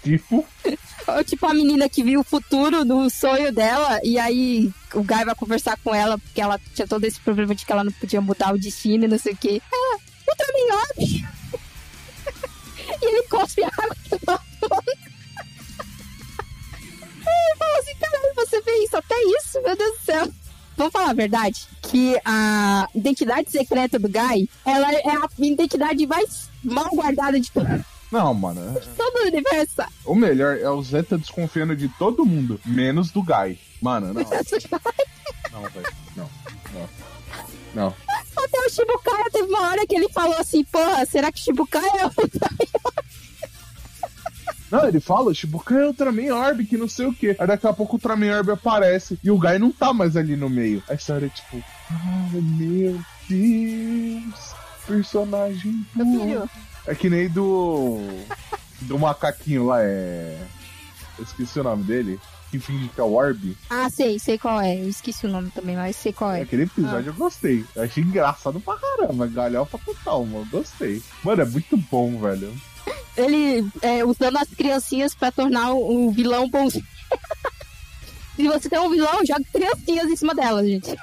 [0.02, 0.46] Tipo,
[1.24, 5.34] Tipo a menina que viu o futuro no sonho dela e aí o Guy vai
[5.34, 8.52] conversar com ela porque ela tinha todo esse problema de que ela não podia mudar
[8.52, 9.62] o destino e não sei o que.
[9.72, 11.36] Ela, Ultraman Orb!
[13.02, 15.06] e ele cospe a água boca.
[17.28, 20.32] Ele falou assim, caralho, você vê isso, até isso, meu Deus do céu.
[20.76, 26.50] Vamos falar a verdade, que a identidade secreta do Guy, ela é a identidade mais
[26.62, 28.60] mal guardada de todo, não, mano.
[28.96, 29.82] todo o universo.
[30.04, 33.58] O melhor é o Zeta desconfiando de todo mundo, menos do Guy.
[33.80, 34.22] Mano, não.
[35.52, 35.86] Não, velho.
[36.16, 36.30] Não.
[36.72, 36.88] Não.
[37.74, 37.94] Não.
[38.36, 42.06] Até o Shibukai teve uma hora que ele falou assim, porra, será que Shibukai é
[42.06, 42.12] o
[44.70, 47.36] Não, ele fala, Shibukai é Ultraman Orb, que não sei o que.
[47.38, 50.36] Aí daqui a pouco o Ultraman Orb aparece e o Guy não tá mais ali
[50.36, 50.82] no meio.
[50.88, 54.54] A história é tipo, ai meu Deus,
[54.86, 56.50] personagem Meu bom." filho?
[56.86, 57.98] É que nem do.
[58.82, 60.38] Do macaquinho lá, é.
[61.18, 62.20] Eu esqueci o nome dele.
[62.50, 63.56] Que finge que é o Orb.
[63.68, 64.80] Ah, sei, sei qual é.
[64.80, 66.42] Eu esqueci o nome também, mas sei qual é.
[66.42, 67.64] Aquele episódio eu gostei.
[67.74, 69.26] Eu achei engraçado pra caramba.
[69.26, 70.46] Galhofa total, mano.
[70.50, 71.02] Gostei.
[71.24, 72.54] Mano, é muito bom, velho.
[73.16, 76.86] Ele é, usando as criancinhas pra tornar o, o vilão bonzinho.
[78.36, 80.94] Se você tem um vilão, joga criancinhas em cima dela, gente.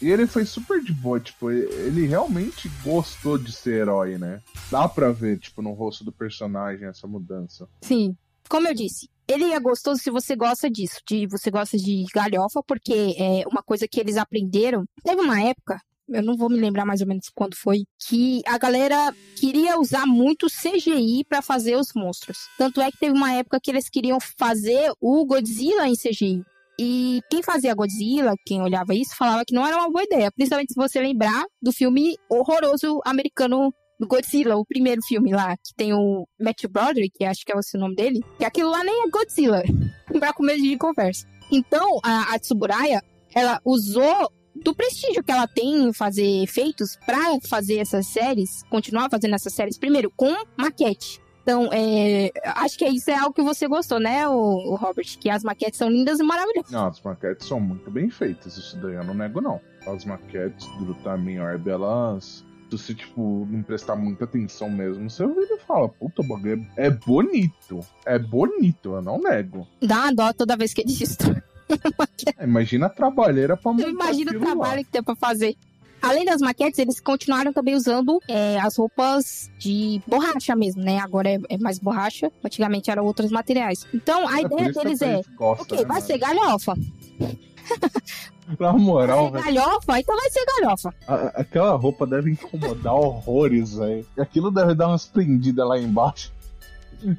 [0.00, 4.42] E ele foi super de boa, tipo, ele realmente gostou de ser herói, né?
[4.70, 7.68] Dá pra ver, tipo, no rosto do personagem essa mudança.
[7.80, 8.14] Sim.
[8.48, 12.62] Como eu disse, ele é gostoso se você gosta disso, de você gosta de galhofa,
[12.62, 14.84] porque é uma coisa que eles aprenderam.
[15.02, 18.56] Teve uma época, eu não vou me lembrar mais ou menos quando foi, que a
[18.58, 22.38] galera queria usar muito CGI para fazer os monstros.
[22.56, 26.44] Tanto é que teve uma época que eles queriam fazer o Godzilla em CGI.
[26.78, 30.30] E quem fazia Godzilla, quem olhava isso, falava que não era uma boa ideia.
[30.30, 35.74] Principalmente se você lembrar do filme horroroso americano do Godzilla, o primeiro filme lá, que
[35.74, 39.04] tem o Matthew Broderick, que acho que é o nome dele, que aquilo lá nem
[39.04, 39.62] é Godzilla,
[40.18, 41.26] pra começo de conversa.
[41.50, 43.02] Então, a, a Tsuburaya,
[43.34, 49.08] ela usou do prestígio que ela tem em fazer efeitos para fazer essas séries, continuar
[49.10, 51.20] fazendo essas séries, primeiro, com maquete.
[51.46, 55.06] Então, é, acho que isso é algo que você gostou, né, o, o, Robert?
[55.16, 56.72] Que as maquetes são lindas e maravilhosas.
[56.72, 59.60] Não, as maquetes são muito bem feitas, isso daí eu não nego, não.
[59.86, 65.22] As maquetes do Tamin Orb, elas se você, tipo, não prestar muita atenção mesmo, você
[65.22, 67.78] ouve e fala, puta, o bagulho é, é bonito.
[68.04, 69.68] É bonito, eu não nego.
[69.80, 71.40] Dá uma dó toda vez que ele destrói.
[72.36, 74.84] é, imagina a trabalheira pra montar Imagina o trabalho lá.
[74.84, 75.56] que tem pra fazer.
[76.02, 80.98] Além das maquetes, eles continuaram também usando é, as roupas de borracha mesmo, né?
[80.98, 83.86] Agora é, é, mais borracha, antigamente eram outros materiais.
[83.92, 86.06] Então, a é ideia deles é, gosta, ok, né, vai mano?
[86.06, 86.74] ser galhofa.
[88.60, 89.44] Na moral, velho.
[89.44, 89.98] Galhofa?
[89.98, 90.94] Então vai ser galhofa.
[91.08, 94.06] A, aquela roupa deve incomodar horrores, velho.
[94.16, 96.32] Aquilo deve dar umas prendidas lá embaixo.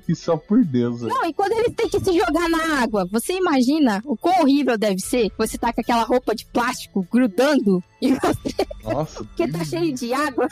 [0.07, 1.01] E só por Deus.
[1.01, 4.77] Não, e quando eles têm que se jogar na água, você imagina o quão horrível
[4.77, 5.31] deve ser?
[5.37, 8.67] Você tá com aquela roupa de plástico grudando e você.
[8.83, 10.47] Nossa, Porque tá cheio de água.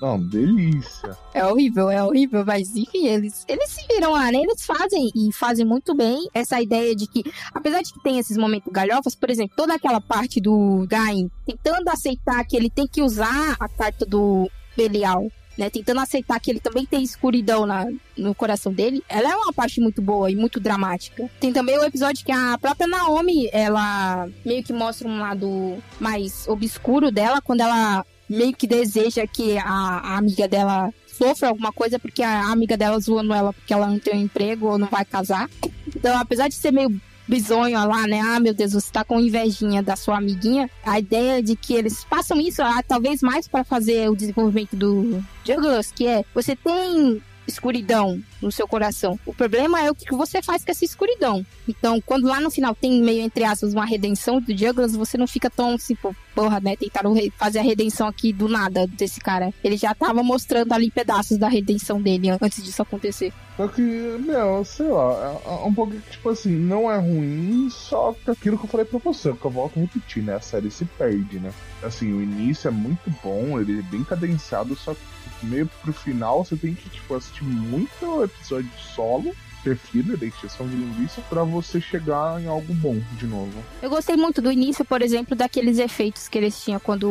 [0.00, 1.16] Não, delícia.
[1.32, 4.38] É horrível, é horrível, mas enfim, eles, eles se viram lá, né?
[4.38, 7.22] Eles fazem e fazem muito bem essa ideia de que,
[7.54, 11.88] apesar de que tem esses momentos galhofas, por exemplo, toda aquela parte do Gain tentando
[11.88, 16.60] aceitar que ele tem que usar a carta do Belial né, tentando aceitar que ele
[16.60, 20.60] também tem escuridão na, no coração dele, ela é uma parte muito boa e muito
[20.60, 21.28] dramática.
[21.40, 26.46] Tem também o episódio que a própria Naomi, ela meio que mostra um lado mais
[26.46, 31.98] obscuro dela, quando ela meio que deseja que a, a amiga dela sofra alguma coisa
[31.98, 35.04] porque a amiga dela zoando ela porque ela não tem um emprego ou não vai
[35.04, 35.48] casar.
[35.86, 38.20] Então, apesar de ser meio bizonho lá, né?
[38.20, 40.70] Ah, meu Deus, você tá com invejinha da sua amiguinha.
[40.84, 45.22] A ideia de que eles passam isso, ah, talvez mais para fazer o desenvolvimento do
[45.44, 49.18] Jugglers, que é você tem escuridão no seu coração.
[49.24, 51.44] O problema é o que você faz com essa escuridão.
[51.68, 55.26] Então, quando lá no final tem meio entre aspas uma redenção do Douglas, você não
[55.26, 55.96] fica tão assim,
[56.34, 56.76] porra, né?
[56.76, 59.52] Tentaram fazer a redenção aqui do nada desse cara.
[59.62, 63.32] Ele já tava mostrando ali pedaços da redenção dele antes disso acontecer.
[63.56, 68.12] Só que, meu, sei lá, é, é um pouco tipo assim, não é ruim, só
[68.12, 70.34] que aquilo que eu falei pra você, que eu volto a repetir, né?
[70.34, 71.52] A série se perde, né?
[71.82, 75.00] Assim, o início é muito bom, ele é bem cadenciado, só que
[75.42, 79.34] meio pro final você tem que tipo, assistir muito episódio solo
[79.66, 83.52] ter filler, da extensão de linguiça, para você chegar em algo bom de novo.
[83.82, 87.08] Eu gostei muito do início, por exemplo, daqueles efeitos que eles tinham quando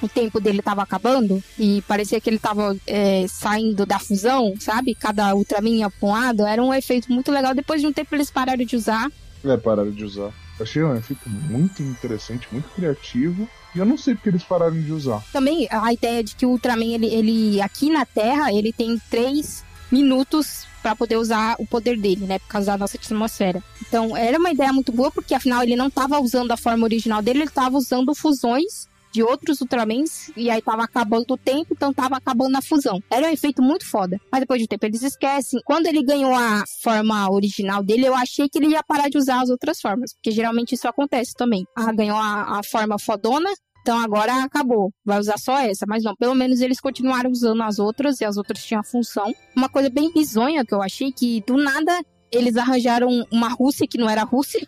[0.00, 4.94] o tempo dele tava acabando e parecia que ele tava é, saindo da fusão, sabe?
[4.94, 6.46] Cada Ultraman ia pra um lado.
[6.46, 7.54] Era um efeito muito legal.
[7.54, 9.10] Depois de um tempo eles pararam de usar.
[9.44, 10.30] É, pararam de usar.
[10.60, 13.48] Achei um efeito muito interessante, muito criativo.
[13.74, 15.24] E eu não sei porque eles pararam de usar.
[15.32, 19.64] Também a ideia de que o Ultraman, ele, ele aqui na Terra, ele tem três
[19.90, 22.38] minutos para poder usar o poder dele, né?
[22.38, 23.62] Por causa da nossa atmosfera.
[23.86, 27.22] Então, era uma ideia muito boa, porque afinal ele não estava usando a forma original
[27.22, 31.92] dele, ele estava usando fusões de outros Ultramans, e aí tava acabando o tempo, então
[31.92, 33.02] tava acabando a fusão.
[33.10, 34.20] Era um efeito muito foda.
[34.30, 35.60] Mas depois de um tempo eles esquecem.
[35.64, 39.42] Quando ele ganhou a forma original dele, eu achei que ele ia parar de usar
[39.42, 41.64] as outras formas, porque geralmente isso acontece também.
[41.76, 43.50] Ah, ganhou a, a forma fodona,
[43.82, 45.84] então agora acabou, vai usar só essa.
[45.88, 49.34] Mas não, pelo menos eles continuaram usando as outras e as outras tinham função.
[49.56, 51.92] Uma coisa bem bizonha que eu achei que do nada
[52.30, 54.66] eles arranjaram uma Rússia que não era Rússia.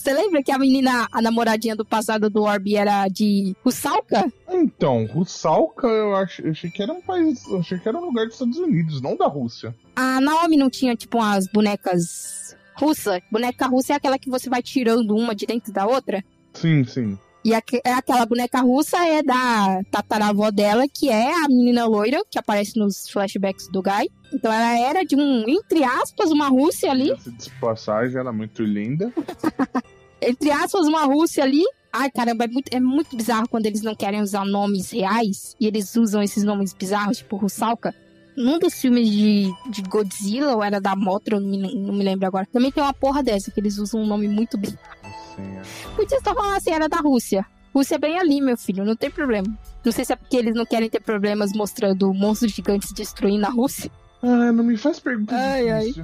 [0.00, 4.32] Você lembra que a menina, a namoradinha do passado do Orb era de Russalka?
[4.48, 8.06] Então, Russalka eu, ach, eu achei que era um país, eu achei que era um
[8.06, 9.74] lugar dos Estados Unidos, não da Rússia.
[9.94, 13.20] A Naomi não tinha tipo umas bonecas russa?
[13.30, 16.24] Boneca russa é aquela que você vai tirando uma de dentro da outra?
[16.54, 17.18] Sim, sim.
[17.42, 22.38] E aque- aquela boneca russa é da tataravó dela, que é a menina loira, que
[22.38, 24.10] aparece nos flashbacks do Guy.
[24.32, 27.12] Então ela era de um, entre aspas, uma Rússia ali.
[27.38, 29.12] De passagem, ela é muito linda.
[30.22, 31.62] Entre aspas, uma Rússia ali.
[31.92, 35.66] Ai, caramba, é muito, é muito bizarro quando eles não querem usar nomes reais e
[35.66, 37.94] eles usam esses nomes bizarros, tipo Russalka.
[38.40, 42.26] Num dos filmes de, de Godzilla, ou era da Mothra, não me, não me lembro
[42.26, 45.62] agora, também tem uma porra dessa, que eles usam um nome muito é.
[45.94, 47.44] Podia só falar assim, era da Rússia.
[47.74, 49.46] Rússia é bem ali, meu filho, não tem problema.
[49.84, 53.50] Não sei se é porque eles não querem ter problemas mostrando monstros gigantes destruindo a
[53.50, 53.90] Rússia.
[54.22, 55.94] Ah, não me faz pergunta Ai, ai.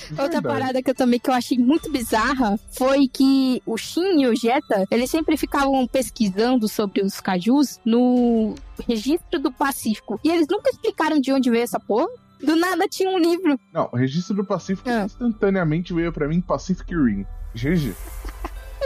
[0.00, 0.22] Difícil.
[0.22, 4.26] Outra parada que eu também que eu achei muito bizarra foi que o Shin e
[4.26, 8.54] o Jetta, eles sempre ficavam pesquisando sobre os cajus no
[8.88, 10.18] registro do Pacífico.
[10.24, 12.08] E eles nunca explicaram de onde veio essa porra.
[12.42, 13.58] Do nada tinha um livro.
[13.72, 15.04] Não, o registro do Pacífico Ah.
[15.04, 17.24] instantaneamente veio pra mim Pacific Rim.
[17.54, 17.94] GG.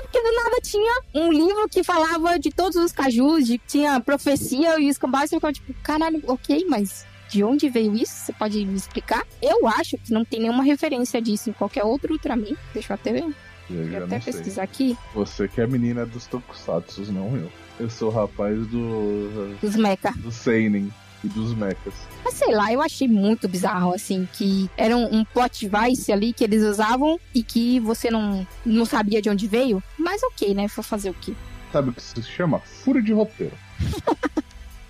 [0.02, 3.98] Porque do nada tinha um livro que falava de todos os cajus, de que tinha
[4.00, 5.30] profecia e os cambais.
[5.30, 8.12] Você ficava tipo, caralho, ok, mas de onde veio isso?
[8.12, 9.24] Você pode me explicar?
[9.42, 12.56] Eu acho que não tem nenhuma referência disso em qualquer outro Ultraman.
[12.72, 13.34] Deixa eu até ver.
[13.70, 14.32] Eu até não sei.
[14.32, 14.96] pesquisar aqui.
[15.14, 17.50] Você que é a menina dos tokusatsus, não eu.
[17.78, 19.56] Eu sou o rapaz do.
[19.60, 20.12] Dos mecha.
[20.16, 21.94] do Seinen e dos mechas.
[22.24, 26.32] Mas sei lá, eu achei muito bizarro, assim, que era um, um plot device ali
[26.32, 29.82] que eles usavam e que você não, não sabia de onde veio.
[29.98, 30.68] Mas ok, né?
[30.68, 31.34] Foi fazer o quê?
[31.72, 32.60] Sabe o que se chama?
[32.60, 33.56] Furo de roteiro.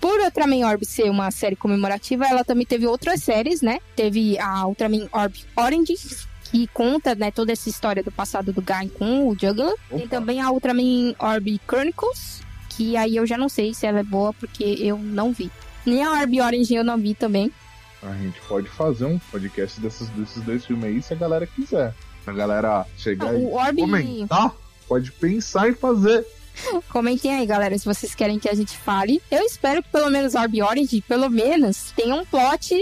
[0.07, 3.81] Por Ultraman Orb ser uma série comemorativa, ela também teve outras séries, né?
[3.93, 5.95] Teve a Ultraman Orb Orange,
[6.45, 9.75] que conta, né, toda essa história do passado do Gain com o Juggler.
[9.89, 10.07] Tem Opa.
[10.07, 14.31] também a Ultraman Orb Chronicles, que aí eu já não sei se ela é boa,
[14.31, 15.51] porque eu não vi.
[15.85, 17.51] Nem a Orb Orange eu não vi também.
[18.01, 21.93] A gente pode fazer um podcast desses, desses dois filmes aí se a galera quiser.
[22.23, 23.77] Se a galera chegar e O Orb...
[23.77, 24.53] comentar,
[24.87, 26.25] pode pensar em fazer.
[26.89, 29.21] Comentem aí, galera, se vocês querem que a gente fale.
[29.29, 32.75] Eu espero que pelo menos Orb Orange, pelo menos, tenha um plot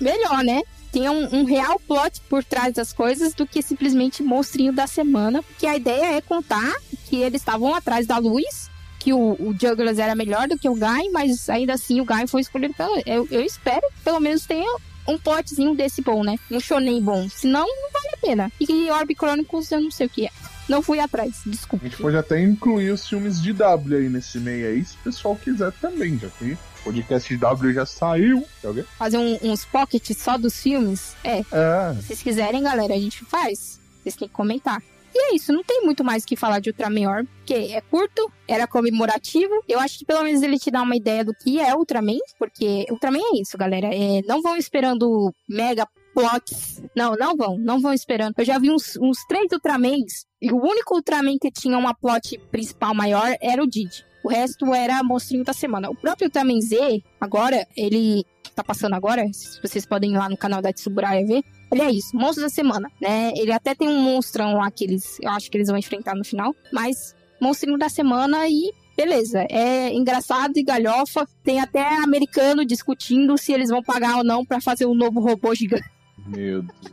[0.00, 0.62] melhor, né?
[0.90, 5.42] Tenha um, um real plot por trás das coisas do que simplesmente monstrinho da semana.
[5.42, 6.74] Porque a ideia é contar
[7.08, 9.56] que eles estavam atrás da luz, que o, o
[9.98, 13.00] era melhor do que o Guy, mas ainda assim o Guy foi escolhido pela.
[13.06, 14.78] Eu, eu espero que pelo menos tenha
[15.08, 16.36] um plotzinho desse bom, né?
[16.50, 17.28] Um shonen bom.
[17.28, 18.52] Senão, não vale a pena.
[18.60, 20.30] E Orb Chronicles eu não sei o que é.
[20.68, 21.84] Não fui atrás, A desculpa.
[21.86, 25.36] gente pode até incluir os filmes de W aí nesse meio aí, se o pessoal
[25.36, 28.44] quiser também, já que o podcast de W já saiu.
[28.62, 31.14] Quer fazer um- uns pockets só dos filmes?
[31.24, 33.80] É, É, se vocês quiserem, galera, a gente faz.
[34.02, 34.82] Vocês têm que comentar.
[35.14, 38.32] E é isso, não tem muito mais o que falar de Ultraman porque é curto,
[38.48, 39.52] era comemorativo.
[39.68, 42.86] Eu acho que pelo menos ele te dá uma ideia do que é Ultraman, porque
[42.90, 43.88] Ultraman é isso, galera.
[43.94, 46.82] É, não vão esperando mega plots.
[46.96, 48.34] Não, não vão, não vão esperando.
[48.38, 52.38] Eu já vi uns, uns três Ultramans, e o único Ultraman que tinha uma plot
[52.50, 54.04] principal maior era o Didi.
[54.24, 55.90] O resto era monstrinho da semana.
[55.90, 59.24] O próprio Ultraman Z, agora, ele tá passando agora,
[59.62, 61.42] vocês podem ir lá no canal da Tsuburaya ver.
[61.72, 63.32] Ele é isso, monstro da semana, né?
[63.34, 66.24] Ele até tem um monstrão lá que eles, eu acho que eles vão enfrentar no
[66.24, 69.46] final, mas monstrinho da semana e beleza.
[69.48, 71.26] É engraçado e galhofa.
[71.42, 75.54] Tem até americano discutindo se eles vão pagar ou não pra fazer um novo robô
[75.54, 75.88] gigante.
[76.26, 76.92] Meu Deus.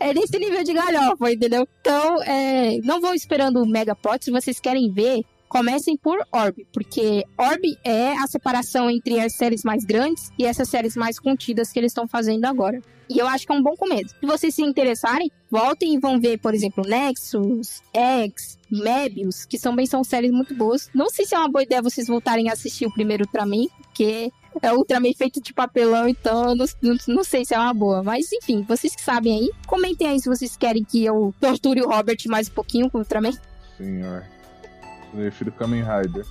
[0.00, 1.66] É nesse nível de galhofa, entendeu?
[1.80, 4.24] Então, é, não vão esperando o Mega Plot.
[4.24, 9.64] Se vocês querem ver, comecem por Orb, porque Orb é a separação entre as séries
[9.64, 12.80] mais grandes e essas séries mais contidas que eles estão fazendo agora.
[13.10, 14.14] E eu acho que é um bom começo.
[14.20, 19.84] Se vocês se interessarem, voltem e vão ver, por exemplo, Nexus, X, Mebius, que também
[19.84, 20.88] são séries muito boas.
[20.94, 24.30] Não sei se é uma boa ideia vocês voltarem a assistir o primeiro Ultraman, porque
[24.62, 28.04] é Ultraman feito de papelão, então não, não, não sei se é uma boa.
[28.04, 31.88] Mas enfim, vocês que sabem aí, comentem aí se vocês querem que eu torture o
[31.88, 33.32] Robert mais um pouquinho com o Ultraman.
[33.76, 34.24] Senhor.
[35.12, 36.24] Eu prefiro Kamen Rider.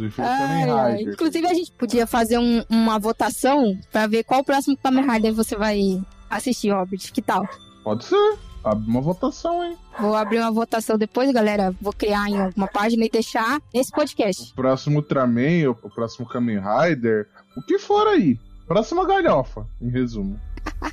[0.00, 0.96] Ai, Kamen ai.
[0.96, 1.14] Rider.
[1.14, 5.32] Inclusive, a gente podia fazer um- uma votação pra ver qual o próximo Kamen Rider
[5.34, 6.00] você vai
[6.30, 7.00] assistir, Robert.
[7.12, 7.46] Que tal?
[7.82, 8.36] Pode ser.
[8.64, 9.76] Abre uma votação, hein?
[10.00, 11.72] Vou abrir uma votação depois, galera.
[11.80, 14.50] Vou criar em alguma página e deixar nesse podcast.
[14.52, 18.38] O próximo Ultraman, o próximo Kamen Rider, o que for aí.
[18.66, 20.38] Próxima galhofa, em resumo.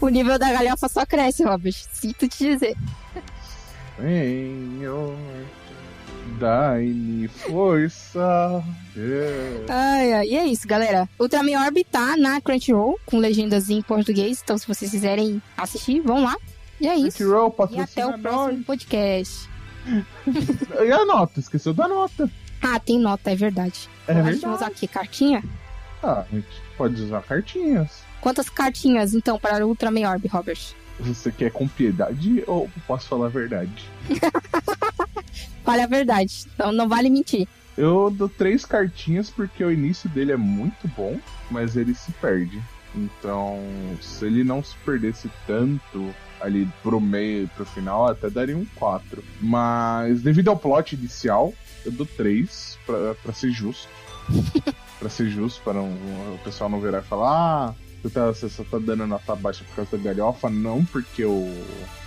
[0.00, 1.72] O nível da galhofa só cresce, Robert.
[1.92, 2.76] Sinto te dizer.
[3.96, 5.14] Senhor,
[6.38, 8.62] dai-me força.
[8.96, 9.64] É.
[9.68, 10.26] Ai, ai.
[10.28, 11.08] E é isso, galera.
[11.18, 14.40] Ultraman Orb tá na Crunchyroll, com legendas em português.
[14.42, 16.36] Então, se vocês quiserem assistir, vão lá.
[16.80, 17.18] E é isso.
[17.18, 19.48] Crunchyroll, E até o próximo podcast.
[20.82, 21.40] E a nota?
[21.40, 22.30] Esqueceu da nota.
[22.62, 23.88] Ah, tem nota, é verdade.
[24.08, 24.46] É verdade.
[24.46, 25.44] usar aqui cartinha?
[26.02, 28.02] Ah, a gente pode usar cartinhas.
[28.20, 30.58] Quantas cartinhas, então, para o Ultraman Orb, Robert?
[31.00, 33.84] Você quer com piedade ou posso falar a verdade?
[35.64, 36.46] Fale a verdade.
[36.54, 37.48] Então não vale mentir.
[37.76, 41.18] Eu dou três cartinhas porque o início dele é muito bom,
[41.50, 42.62] mas ele se perde.
[42.94, 43.58] Então,
[44.00, 49.24] se ele não se perdesse tanto ali pro meio, pro final, até daria um 4.
[49.40, 51.52] Mas devido ao plot inicial,
[51.84, 53.88] eu dou 3 pra, pra ser justo.
[55.00, 57.74] pra ser justo, para um, o pessoal não virar e falar, ah,
[58.04, 61.52] você, tá, você só tá dando nota baixa por causa da galhofa, não porque o,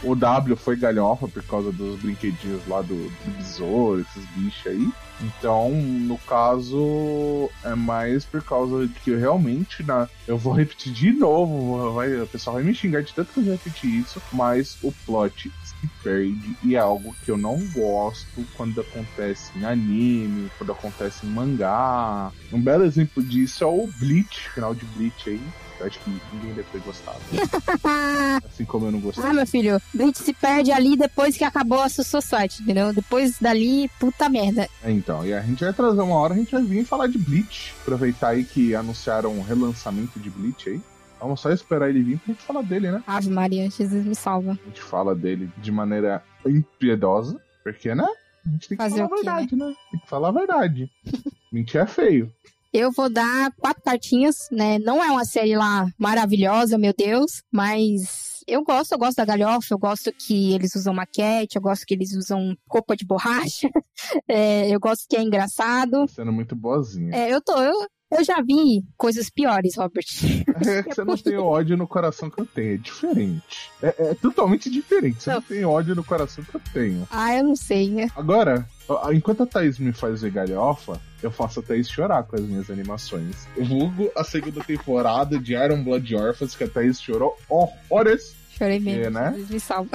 [0.03, 4.89] o W foi galhofa por causa dos brinquedinhos lá do, do besouro, esses bichos aí.
[5.19, 11.11] Então, no caso, é mais por causa de que realmente, na, eu vou repetir de
[11.11, 14.77] novo, vai, o pessoal vai me xingar de tanto que eu já repeti isso, mas
[14.83, 20.51] o plot se perde e é algo que eu não gosto quando acontece em anime,
[20.57, 22.31] quando acontece em mangá.
[22.51, 25.41] Um belo exemplo disso é o Bleach, final de Bleach aí.
[25.79, 27.19] Eu acho que ninguém deve ter gostado.
[28.43, 29.23] assim como eu não gostei.
[29.23, 32.91] Ah, meu filho, Bleach se perde ali depois que acabou a Society, entendeu?
[32.91, 34.67] Depois dali, puta merda.
[34.83, 37.19] É, então, e a gente vai trazer uma hora, a gente vai vir falar de
[37.19, 37.75] Bleach.
[37.81, 40.81] Aproveitar aí que anunciaram um relançamento de Bleach aí.
[41.19, 43.03] Vamos só esperar ele vir pra gente falar dele, né?
[43.07, 44.51] Ave Maria, Jesus me salva.
[44.51, 48.07] A gente fala dele de maneira impiedosa, porque, né?
[48.45, 49.75] A gente tem que Fazer falar a quê, verdade, né?
[49.91, 50.91] Tem que falar a verdade.
[51.51, 52.31] Mentir é feio.
[52.71, 54.77] Eu vou dar quatro cartinhas, né?
[54.79, 59.73] Não é uma série lá maravilhosa, meu Deus, mas eu gosto, eu gosto da galhofa,
[59.73, 63.69] eu gosto que eles usam maquete, eu gosto que eles usam roupa de borracha,
[64.27, 66.07] é, eu gosto que é engraçado.
[66.07, 67.15] Sendo muito boazinha.
[67.15, 67.73] É, eu tô, eu,
[68.11, 70.05] eu já vi coisas piores, Robert.
[70.67, 72.73] É que você não tem o ódio no coração que eu tenho.
[72.73, 73.69] É diferente.
[73.81, 75.21] É, é totalmente diferente.
[75.23, 75.35] Você não.
[75.37, 75.41] Não.
[75.43, 77.07] tem ódio no coração que eu tenho.
[77.11, 78.07] Ah, eu não sei, né?
[78.15, 78.67] Agora,
[79.13, 82.69] enquanto a Thaís me faz ver galhofa, eu faço a Thaís chorar com as minhas
[82.71, 83.47] animações.
[83.55, 88.35] Eu vulgo a segunda temporada de Iron Blood Orphans, que a Thaís chorou horrores.
[88.57, 89.45] Chorei mesmo, É, né?
[89.49, 89.89] Me salva.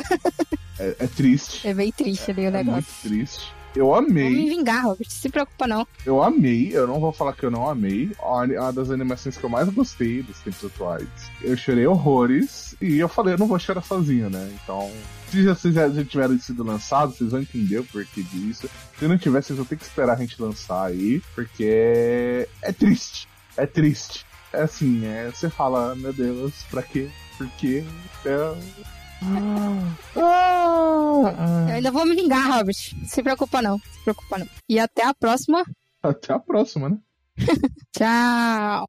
[0.78, 1.66] É, é triste.
[1.66, 2.72] É bem triste ali o É negócio.
[2.72, 3.52] muito triste.
[3.75, 5.87] Eu Vou me amei, vingar, Robert, se preocupa não.
[6.05, 8.11] eu amei, eu não vou falar que eu não amei.
[8.20, 11.09] A a das animações que eu mais gostei dos tempos atuais.
[11.41, 14.53] Eu chorei horrores e eu falei, eu não vou chorar sozinho, né?
[14.62, 14.91] Então,
[15.31, 18.68] se vocês já já tiverem sido lançados, vocês vão entender o porquê disso.
[18.99, 23.27] Se não tiver, vocês vão ter que esperar a gente lançar aí, porque é triste.
[23.57, 24.27] É triste.
[24.53, 27.09] É assim, é, você fala, meu Deus, pra quê?
[27.39, 27.83] Por quê?
[28.27, 29.01] É...
[29.24, 29.82] Ah,
[30.15, 32.76] ah, Eu ainda vou me vingar, Robert.
[33.05, 34.47] Se preocupa não, se preocupa não.
[34.70, 35.63] E até a próxima.
[36.03, 36.09] ah.
[36.09, 36.97] Até a próxima, né?
[37.95, 38.88] Tchau.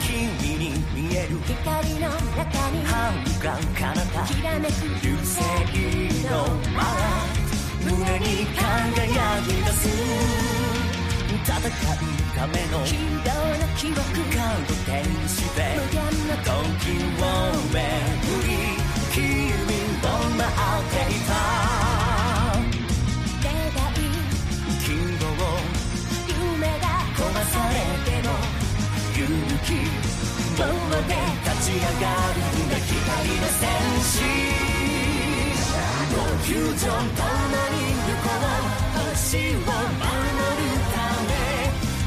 [0.00, 4.72] 君に見える光の中に半眼彼方きらめく
[5.04, 5.40] 流星
[6.28, 7.29] のまま
[7.83, 9.89] 胸に輝き出す
[11.43, 11.71] 戦う
[12.35, 12.47] た。
[12.47, 13.97] めのヒーローの記憶
[14.35, 17.23] 感動天使で無限の時を
[17.71, 17.77] 巡
[18.47, 18.53] り
[19.11, 19.19] 君
[20.01, 21.31] を待っていた。
[23.41, 23.49] 願
[23.91, 24.05] い
[24.81, 24.85] 希
[25.19, 25.25] 望
[26.27, 27.75] 夢が壊され
[28.05, 28.29] ても
[29.15, 29.19] 勇
[29.65, 29.69] 気
[30.57, 30.59] 棒
[31.07, 31.11] で
[31.43, 32.89] 立ち上がるんだ光
[33.37, 33.61] の戦
[34.01, 34.11] 士
[36.41, 37.70] フュージョン共に行こう星
[39.37, 40.67] を守る。
[40.91, 40.95] た
[41.27, 41.31] め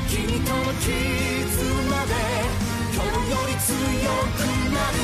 [0.09, 0.15] 君
[0.45, 0.89] との絆
[2.05, 2.13] で
[2.93, 3.73] 今日より強
[4.37, 4.39] く
[4.73, 4.97] なる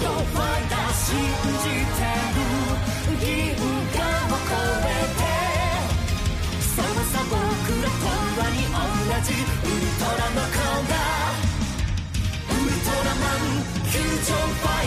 [0.00, 0.04] Go
[0.34, 1.06] fight 信
[1.62, 2.02] じて
[2.34, 2.38] る。
[3.20, 4.50] 銀河を越
[4.84, 5.20] えて
[6.60, 7.36] そのさ僕
[7.82, 8.06] らと
[8.38, 8.76] はに同
[9.22, 10.56] じウルトラの子
[10.88, 10.92] が
[12.50, 13.40] ウルトラマン
[13.84, 14.77] フュージョンファイ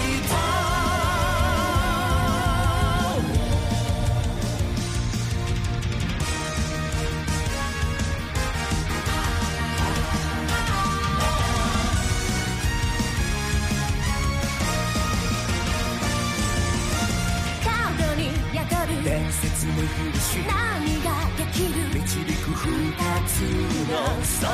[20.31, 22.95] の勇士何ができる導く二
[23.27, 23.43] つ
[23.89, 24.47] の層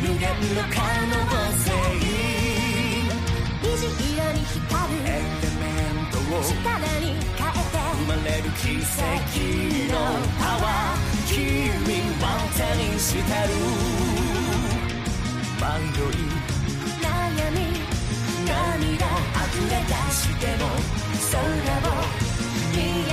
[0.00, 0.24] 無限
[0.54, 1.12] の可能
[1.52, 1.66] 性
[3.62, 6.56] 虹色に光るエレメントを力
[7.00, 7.04] に
[7.36, 9.04] 変えて生まれる奇跡
[9.92, 9.96] の
[10.38, 11.36] パワー君
[12.20, 12.24] は
[12.56, 13.24] 手にしてる
[15.58, 16.24] 迷い
[17.02, 17.06] 悩
[17.52, 17.56] み
[18.46, 20.64] 涙溢れ出しても
[21.30, 21.98] 空を
[22.72, 23.07] 見上げ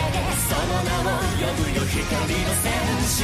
[0.47, 1.81] その名を呼ぶよ。
[1.85, 2.73] 光の戦
[3.07, 3.23] 士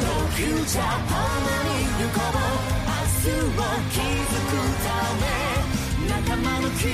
[0.00, 2.36] 東急ジャパンに行こう
[2.88, 3.62] 明日を
[3.92, 4.00] 築
[4.32, 4.52] く
[4.82, 4.86] た
[5.20, 5.24] め
[6.10, 6.84] 仲間の絆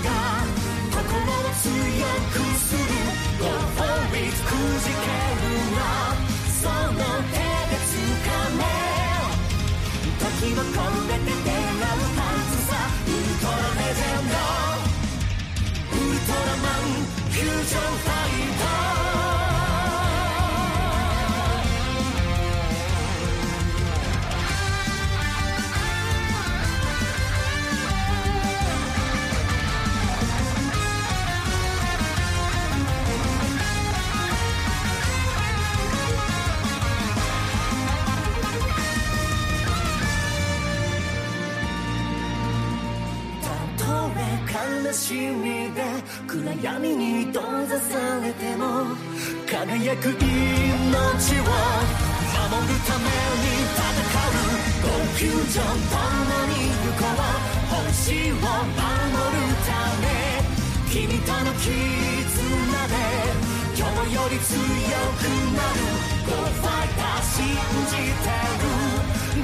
[0.00, 0.08] が
[0.90, 1.68] 心を強
[2.30, 2.80] くする
[3.38, 3.44] Go
[3.76, 3.84] for
[4.16, 4.50] it く
[4.80, 5.78] じけるな
[6.60, 6.62] そ
[6.92, 6.98] の
[7.30, 8.60] 手で掴め
[10.18, 10.99] 時の越え
[46.62, 48.94] 闇に閉ざされても
[49.46, 51.48] 輝く命を守
[52.68, 53.04] るため
[53.40, 54.36] に戦う
[54.82, 55.96] コンフュージョン共
[56.48, 57.24] に行こう
[57.88, 60.04] 星を守るため
[60.90, 61.72] 君との絆
[62.88, 62.94] で
[63.78, 64.52] 今日より強
[65.16, 65.24] く
[65.56, 65.80] なる
[66.26, 67.40] Go Fighter 信
[67.88, 68.28] じて
[68.60, 68.68] る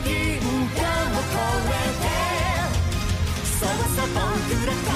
[0.05, 0.45] 銀
[0.77, 1.41] 河を越
[1.73, 2.13] えて
[3.59, 3.69] そう。
[3.97, 4.21] さ僕
[4.67, 4.96] らと